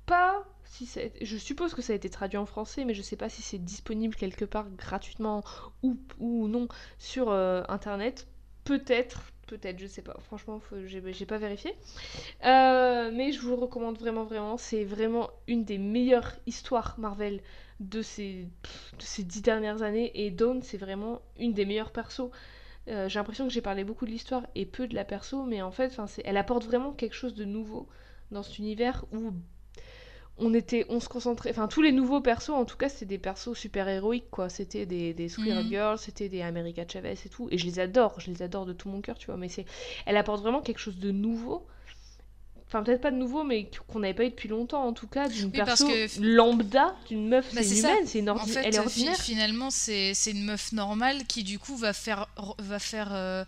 [0.05, 1.11] pas si c'est...
[1.21, 3.57] Je suppose que ça a été traduit en français, mais je sais pas si c'est
[3.57, 5.43] disponible quelque part gratuitement
[5.83, 6.67] ou, ou non
[6.97, 8.27] sur euh, Internet.
[8.63, 10.17] Peut-être, peut-être, je sais pas.
[10.21, 11.73] Franchement, j'ai pas vérifié.
[12.43, 14.57] mais je vous recommande vraiment, vraiment.
[14.57, 17.41] C'est vraiment une des meilleures histoires Marvel
[17.79, 18.47] de ces,
[18.97, 20.11] de ces dix dernières années.
[20.15, 22.29] Et Dawn, c'est vraiment une des meilleures persos.
[22.87, 25.61] Euh, j'ai l'impression que j'ai parlé beaucoup de l'histoire et peu de la perso, mais
[25.61, 27.87] en fait, elle apporte vraiment quelque chose de nouveau
[28.31, 29.31] dans cet univers où
[30.37, 33.17] on était, on se concentrait, enfin tous les nouveaux persos, en tout cas, c'était des
[33.17, 34.49] persos super héroïques, quoi.
[34.49, 35.69] C'était des, des Squirrel mhm.
[35.69, 38.73] Girls, c'était des America Chavez et tout, et je les adore, je les adore de
[38.73, 39.37] tout mon cœur, tu vois.
[39.37, 39.65] Mais c'est,
[40.05, 41.65] elle apporte vraiment quelque chose de nouveau
[42.67, 45.29] enfin peut-être pas de nouveau, mais qu'on n'avait pas eu depuis longtemps en tout cas,
[45.29, 45.87] d'une perso
[46.19, 49.17] lambda, d'une meuf, bah, c'est humaine, c'est une en fait, elle est ordinaire.
[49.17, 52.27] Finalement, c'est une meuf normale qui du coup va faire,
[52.59, 53.45] va faire, euh,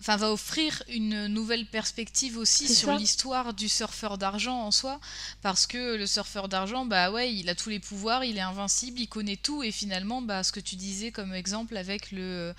[0.00, 5.00] enfin va offrir une nouvelle perspective aussi sur l'histoire du surfeur d'argent en soi,
[5.42, 9.00] parce que le surfeur d'argent, bah ouais, il a tous les pouvoirs, il est invincible,
[9.00, 12.54] il connaît tout, et finalement, bah ce que tu disais comme exemple avec le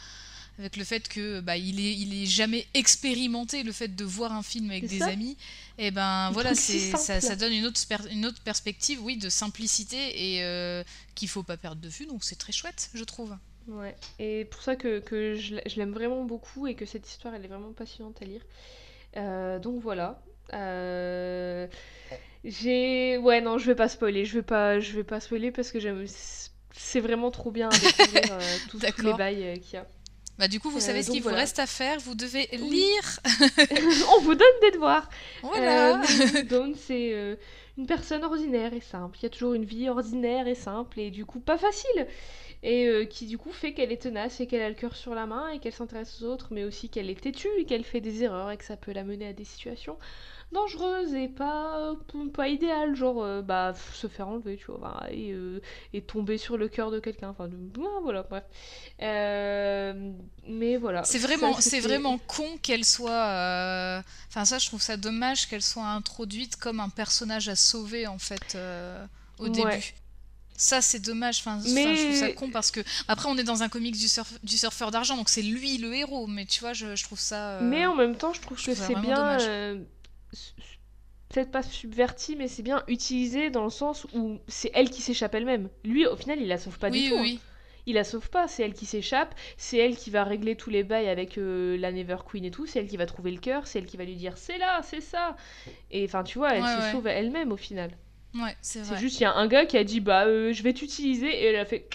[0.60, 4.34] avec le fait que bah, il est il est jamais expérimenté le fait de voir
[4.34, 5.38] un film avec des amis
[5.78, 7.80] et eh ben voilà c'est ça, ça, donne une autre
[8.12, 10.84] une autre perspective oui de simplicité et euh,
[11.16, 12.06] qu'il faut pas perdre de vue.
[12.06, 13.38] Donc c'est très chouette je trouve
[13.68, 17.46] ouais et pour ça que, que je, l'aime vraiment beaucoup et que cette histoire elle
[17.46, 18.42] est vraiment passionnante à lire
[19.18, 20.22] euh, donc voilà
[20.54, 21.68] euh,
[22.44, 25.72] j'ai ouais non je vais pas spoiler je vais pas je vais pas spoiler parce
[25.72, 26.06] que j'aime
[26.72, 29.86] c'est vraiment trop bien à découvrir tous les bails qu'il y a
[30.40, 32.00] bah, du coup, vous savez ce qu'il vous reste à faire.
[32.00, 33.20] Vous devez lire.
[34.16, 35.10] On vous donne des devoirs.
[35.44, 36.00] Voilà.
[36.00, 37.36] Euh, c'est euh,
[37.78, 39.18] une personne ordinaire et simple.
[39.20, 42.08] Il y a toujours une vie ordinaire et simple et du coup pas facile.
[42.62, 45.16] Et euh, qui du coup fait qu'elle est tenace et qu'elle a le cœur sur
[45.16, 48.02] la main et qu'elle s'intéresse aux autres, mais aussi qu'elle est têtue et qu'elle fait
[48.02, 49.98] des erreurs et que ça peut la mener à des situations
[50.52, 51.94] dangereuse et pas,
[52.34, 55.62] pas idéale, genre euh, bah se faire enlever, tu vois, et, euh,
[55.94, 57.30] et, tomber sur le cœur de quelqu'un.
[57.30, 57.50] Enfin,
[58.02, 58.44] voilà, bref.
[59.02, 60.12] Euh,
[60.48, 61.04] mais voilà.
[61.04, 64.02] C'est vraiment, c'est vraiment con qu'elle soit.
[64.30, 68.20] Enfin, ça, je trouve ça dommage qu'elle soit introduite comme un personnage à sauver en
[68.20, 68.58] fait
[69.40, 69.94] au début.
[70.60, 71.40] Ça, c'est dommage.
[71.40, 71.96] Enfin, mais...
[71.96, 74.34] je trouve ça con parce que après, on est dans un comics du, surf...
[74.44, 76.28] du surfeur d'argent, donc c'est lui le héros.
[76.28, 77.60] Mais tu vois, je, je trouve ça.
[77.62, 79.38] Mais en même temps, je trouve que c'est bien
[81.30, 85.36] peut-être pas subverti, mais c'est bien utilisé dans le sens où c'est elle qui s'échappe
[85.36, 85.70] elle-même.
[85.84, 87.16] Lui, au final, il la sauve pas du tout.
[87.16, 87.38] Hein.
[87.86, 90.84] Il la sauve pas, c'est elle qui s'échappe, c'est elle qui va régler tous les
[90.84, 93.66] bails avec euh, la Never Queen et tout, c'est elle qui va trouver le cœur,
[93.66, 95.36] c'est elle qui va lui dire c'est là, c'est ça.
[95.90, 97.92] Et enfin, tu vois, elle se sauve elle-même au final.
[98.36, 98.96] Ouais, c'est vrai.
[98.96, 101.28] C'est juste, il y a un gars qui a dit bah, euh, je vais t'utiliser,
[101.28, 101.88] et elle a fait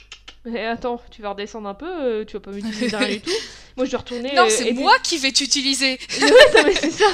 [0.45, 3.31] mais attends, tu vas redescendre un peu, euh, tu vas pas m'utiliser rien du tout.
[3.77, 4.33] Moi, je dois retourner.
[4.35, 5.99] Non, euh, c'est moi qui vais t'utiliser.
[6.23, 7.07] ouais, mais c'est ça.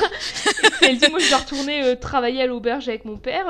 [0.83, 3.47] elle dit, moi, je dois retourner travailler à l'auberge avec mon père,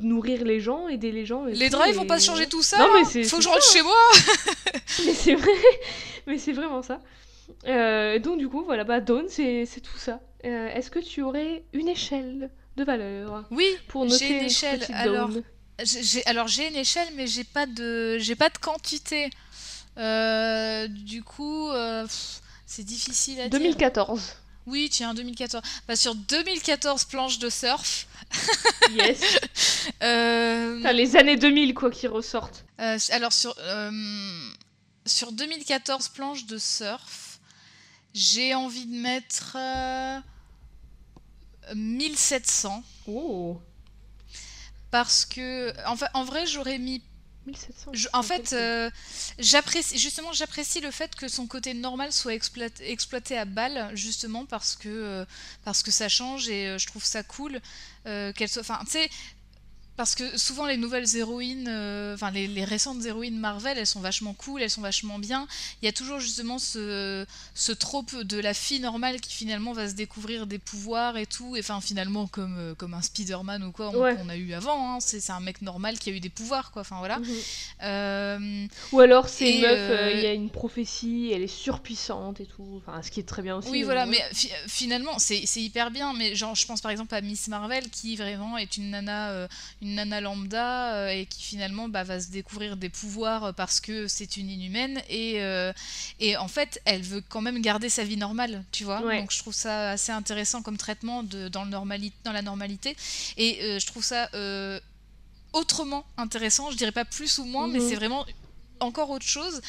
[0.00, 1.44] nourrir les gens, aider les gens.
[1.46, 2.78] les ils vont pas changer tout ça.
[2.78, 3.24] Non, mais c'est.
[3.24, 3.96] Faut que je rentre chez moi.
[5.04, 5.50] mais c'est vrai.
[6.28, 7.00] Mais c'est vraiment ça.
[8.20, 10.20] donc, du coup, voilà, bah, Dawn, c'est tout ça.
[10.44, 12.48] Est-ce que tu aurais une échelle?
[12.78, 14.86] De valeur Oui, pour noter j'ai une échelle.
[14.94, 15.30] Alors,
[16.26, 19.30] alors j'ai une échelle, mais j'ai pas de, j'ai pas de quantité.
[19.98, 22.06] Euh, du coup, euh,
[22.66, 24.20] c'est difficile à 2014.
[24.20, 24.34] dire.
[24.66, 25.62] Oui, tiens, 2014.
[25.88, 28.06] Bah, sur 2014 planches de surf.
[28.92, 29.38] yes.
[30.02, 30.92] euh...
[30.92, 32.64] les années 2000 quoi qui ressortent.
[33.10, 33.56] Alors sur
[35.06, 37.40] sur 2014 planches de surf,
[38.12, 39.56] j'ai envie de mettre
[41.74, 42.82] 1700.
[43.06, 43.60] Oh
[44.90, 47.02] parce que en, en vrai j'aurais mis
[48.12, 48.90] en fait, euh,
[49.38, 54.44] j'apprécie justement j'apprécie le fait que son côté normal soit exploité, exploité à balle justement
[54.44, 55.24] parce que euh,
[55.64, 57.60] parce que ça change et euh, je trouve ça cool
[58.04, 58.62] qu'elle soit.
[58.62, 59.10] Enfin, tu sais,
[59.98, 63.98] parce que souvent les nouvelles héroïnes, euh, enfin les, les, récentes héroïnes Marvel, elles sont
[63.98, 65.48] vachement cool, elles sont vachement bien.
[65.82, 69.88] Il y a toujours justement ce, ce trope de la fille normale qui finalement va
[69.88, 71.56] se découvrir des pouvoirs et tout.
[71.56, 74.94] Et enfin finalement comme, euh, comme un Spider-Man ou quoi qu'on a eu avant.
[74.94, 74.98] Hein.
[75.00, 76.82] C'est un mec normal qui a eu des pouvoirs quoi.
[76.82, 77.18] Enfin voilà.
[77.18, 77.26] Mhm.
[77.82, 82.46] Euh, ou alors c'est une meuf, il y a une prophétie, elle est surpuissante et
[82.46, 82.80] tout.
[82.86, 83.68] Enfin ce qui est très bien aussi.
[83.70, 84.22] Oui voilà, mais
[84.68, 86.12] finalement c'est hyper bien.
[86.12, 89.48] Mais genre je pense par exemple à Miss Marvel qui vraiment est une nana
[89.87, 94.08] une nana lambda euh, et qui finalement bah, va se découvrir des pouvoirs parce que
[94.08, 95.72] c'est une inhumaine et, euh,
[96.20, 99.00] et en fait elle veut quand même garder sa vie normale, tu vois.
[99.00, 102.96] Donc je trouve ça assez intéressant comme traitement de, dans, le normali dans la normalité
[103.36, 104.28] et euh, je trouve ça
[105.52, 107.88] autrement intéressant, je dirais pas plus ou moins, mais mhm.
[107.88, 108.26] c'est vraiment
[108.80, 109.60] encore autre chose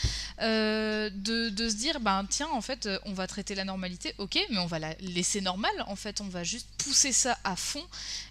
[0.42, 4.40] euh, de, de, se dire ben tiens en fait on va traiter la normalité ok
[4.50, 7.84] mais on va la laisser normale en fait on va juste pousser ça à fond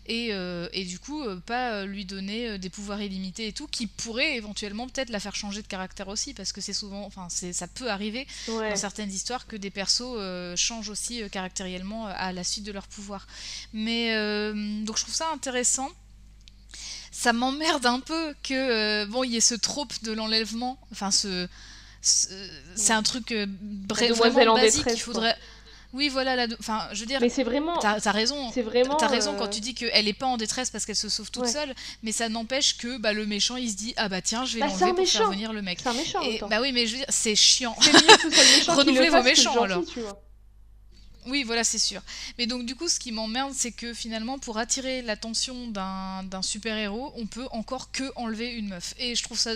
[0.06, 3.86] et, euh, et du coup euh, pas lui donner des pouvoirs illimités et tout qui
[3.86, 7.52] pourrait éventuellement peut-être la faire changer de caractère aussi parce que c'est souvent enfin c'est
[7.52, 10.18] ça peut arriver dans certaines histoires que des persos
[10.56, 13.26] changent aussi caractériellement à la suite de leur pouvoir.
[13.72, 14.12] Mais
[14.84, 15.90] donc je trouve ça intéressant
[17.18, 20.78] ça m'emmerde un peu que euh, bon il y ait ce trope de l'enlèvement.
[20.92, 21.48] Enfin ce,
[22.00, 23.46] c'est un truc euh,
[23.88, 25.36] vraiment basique qu'il faudrait
[25.94, 26.46] oui voilà la...
[26.60, 28.52] enfin je veux dire mais c'est vraiment t'as as raison.
[28.52, 30.94] c'est vraiment t'as raison quand euh, tu dis qu'elle est pas en détresse parce qu'elle
[30.94, 34.08] se sauve toute seule mais ça n'empêche que bah, le méchant il se dit ah
[34.08, 35.80] bah tiens je vais bah, l'enlever pour faire venir le mec.
[35.82, 37.74] C'est un méchant Et, bah oui mais je veux dire c'est chiant.
[38.68, 39.82] Renouvelez vos méchants alors
[41.26, 42.00] oui, voilà, c'est sûr.
[42.38, 47.12] Mais donc, du coup, ce qui m'emmerde, c'est que finalement, pour attirer l'attention d'un super-héros,
[47.16, 48.94] on peut encore que enlever une meuf.
[48.98, 49.52] Et je trouve ça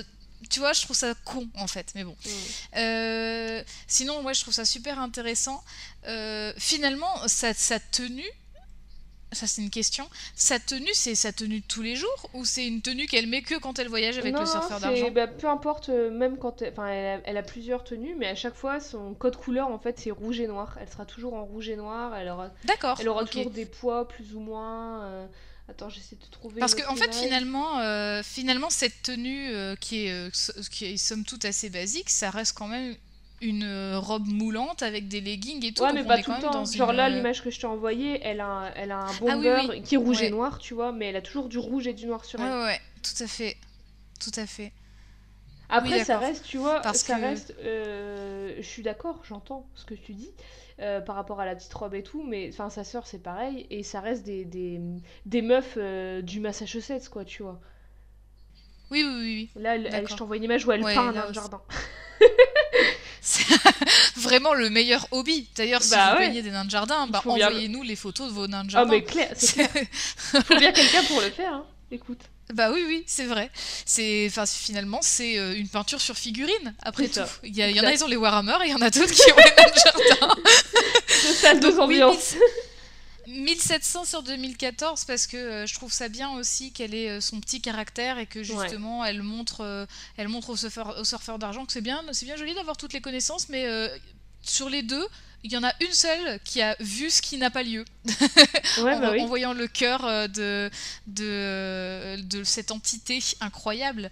[0.50, 2.16] tu vois, je trouve ça con en fait, mais bon.
[2.24, 2.28] Mm.
[2.76, 5.62] Euh, sinon, ouais, je trouve ça super intéressant.
[6.06, 8.28] Euh, finalement, sa, sa, tenue,
[9.32, 10.08] ça c'est une question.
[10.34, 13.42] Sa tenue, c'est sa tenue de tous les jours ou c'est une tenue qu'elle met
[13.42, 16.74] que quand elle voyage avec le surfeur d'argent bah, Peu importe, euh, même quand elle,
[16.78, 20.10] elle, elle, a, plusieurs tenues, mais à chaque fois son code couleur en fait c'est
[20.10, 20.76] rouge et noir.
[20.80, 22.14] Elle sera toujours en rouge et noir.
[22.14, 22.98] Elle aura, D'accord.
[23.00, 25.04] Elle aura toujours des poids plus ou moins.
[25.04, 25.26] Euh,
[25.68, 26.60] attends, j'essaie de trouver.
[26.60, 31.44] Parce qu'en en fait, finalement, euh, finalement, cette tenue qui, est, qui est somme toute
[31.44, 32.96] assez basique, ça reste quand même
[33.42, 35.82] une euh, robe moulante avec des leggings et tout.
[35.82, 36.64] Ouais, mais pas tout le temps.
[36.64, 39.80] Genre là, euh, l'image que je t'ai envoyée, elle a un, elle a un ah
[39.84, 42.06] qui est rouge et noir, tu vois, mais elle a toujours du rouge et du
[42.06, 42.46] noir sur elle.
[42.46, 43.56] Ouais, ouais, tout à fait.
[44.20, 44.72] Tout à fait.
[45.68, 47.54] Après, ça reste, tu vois, Parce ça reste.
[47.60, 50.30] Euh, je suis d'accord, j'entends ce que tu dis
[51.06, 53.82] par rapport à la petite robe et tout, mais enfin, sa sœur, c'est pareil, et
[53.82, 54.80] ça reste des, des,
[55.26, 55.78] des meufs
[56.22, 57.60] du Massachusetts, quoi, tu vois.
[58.90, 59.62] Oui, oui, oui.
[59.62, 61.62] Là, je t'envoie une image où elle peint dans le jardin.
[63.24, 63.46] C'est
[64.16, 65.48] vraiment le meilleur hobby.
[65.54, 66.42] D'ailleurs, si bah vous ouais.
[66.42, 68.90] des nains de jardin, bah, envoyez-nous les photos de vos nains de jardin.
[68.90, 69.68] Ah, mais clair, c'est
[70.16, 71.64] faut bien quelqu'un pour le faire, hein.
[71.92, 72.18] écoute.
[72.52, 73.50] Bah oui, oui, c'est vrai.
[73.86, 76.74] C'est, enfin, finalement, c'est euh, une peinture sur figurine.
[76.82, 78.90] Après tout, il y, en a, ils ont les Warhammer, et il y en a
[78.90, 80.34] d'autres qui ont les nains de jardin.
[81.08, 82.34] Deux salles, deux ambiances.
[83.26, 87.40] 1700 sur 2014 parce que euh, je trouve ça bien aussi qu'elle ait euh, son
[87.40, 91.64] petit caractère et que justement elle montre, euh, elle montre au surfeur, au surfeur d'argent
[91.64, 93.66] que c'est bien, c'est bien joli d'avoir toutes les connaissances, mais
[94.42, 95.06] sur les deux,
[95.44, 97.84] il y en a une seule qui a vu ce qui n'a pas lieu
[98.78, 100.70] ouais, bah en, voyant le cœur de,
[101.06, 104.10] de, de, cette entité incroyable.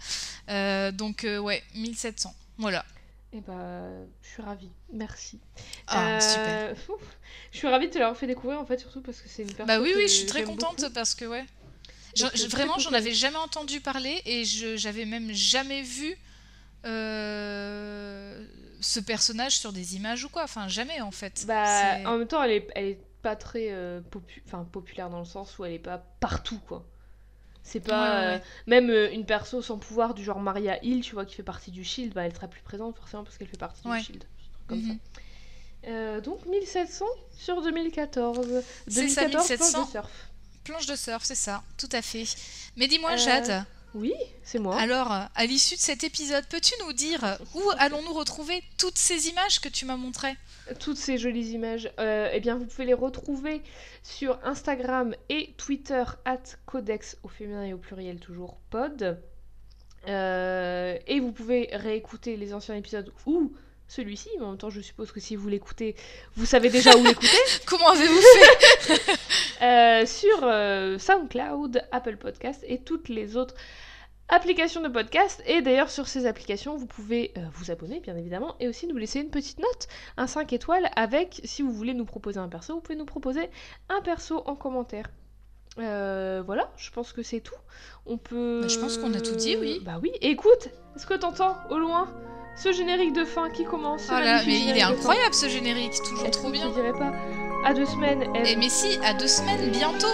[0.95, 2.35] donc ouais, 1700.
[2.59, 2.85] Voilà.
[3.33, 3.89] Et eh bah,
[4.23, 4.73] je suis ravie.
[4.93, 5.39] Merci.
[5.87, 6.75] Ah, super.
[7.53, 9.49] Je suis ravie de te l'avoir fait découvrir en fait, surtout parce que c'est une
[9.49, 9.67] personne.
[9.67, 11.45] Bah oui, oui, je suis très contente parce que ouais.
[12.49, 16.17] vraiment, j'en avais jamais entendu parler et j'avais même jamais vu
[16.87, 18.45] euh,
[18.81, 20.43] ce personnage sur des images ou quoi.
[20.43, 21.45] Enfin, jamais en fait.
[21.47, 24.01] Bah, en même temps, elle est, elle est pas très euh,
[24.73, 26.85] populaire dans le sens où elle est pas partout quoi.
[27.63, 28.23] C'est pas.
[28.23, 31.71] Euh, même une perso sans pouvoir du genre Maria Hill, tu vois, qui fait partie
[31.71, 34.25] du Shield, bah, elle sera plus présente forcément parce qu'elle fait partie du Shield.
[34.67, 34.89] Comme ça.
[34.89, 34.99] Mhm.
[35.87, 37.05] Euh, donc 1700
[37.37, 38.63] sur 2014.
[38.87, 39.57] C'est ça, 1700.
[39.57, 40.11] Planche de surf.
[40.65, 42.25] Planche de surf, c'est ça, tout à fait.
[42.77, 43.65] Mais dis-moi, euh, Jade.
[43.95, 44.79] Oui, c'est moi.
[44.79, 49.61] Alors, à l'issue de cet épisode, peux-tu nous dire où allons-nous retrouver toutes ces images
[49.61, 50.35] que tu m'as montrées?
[50.79, 51.91] Toutes ces jolies images.
[51.99, 53.63] Euh, eh bien, vous pouvez les retrouver
[54.03, 59.19] sur Instagram et Twitter, at codex au féminin et au pluriel toujours pod.
[60.07, 63.53] et vous pouvez réécouter les anciens épisodes ou
[63.91, 65.97] celui-ci, mais en même temps, je suppose que si vous l'écoutez,
[66.37, 67.37] vous savez déjà où l'écouter.
[67.67, 69.19] Comment avez-vous fait?
[69.63, 73.55] Euh, sur euh, SoundCloud, Apple Podcast et toutes les autres
[74.29, 75.43] applications de podcast.
[75.47, 78.97] Et d'ailleurs, sur ces applications, vous pouvez euh, vous abonner, bien évidemment, et aussi nous
[78.97, 82.75] laisser une petite note, un 5 étoiles, avec, si vous voulez nous proposer un perso,
[82.75, 83.51] vous pouvez nous proposer
[83.91, 85.11] un perso en commentaire.
[85.77, 87.55] Voilà, je pense que c'est tout.
[88.07, 88.61] On peut.
[88.63, 89.81] Bah, je pense qu'on a tout dit, oui.
[89.83, 90.11] Bah oui.
[90.21, 92.09] Écoute, est-ce que t'entends au loin
[92.57, 96.31] ce générique de fin qui commence Ah là, mais il est incroyable ce générique, toujours
[96.31, 96.69] trop bien.
[96.69, 97.13] Je dirais pas.
[97.65, 98.47] À deux semaines, Eve.
[98.47, 100.07] Et mais si, à deux semaines, bientôt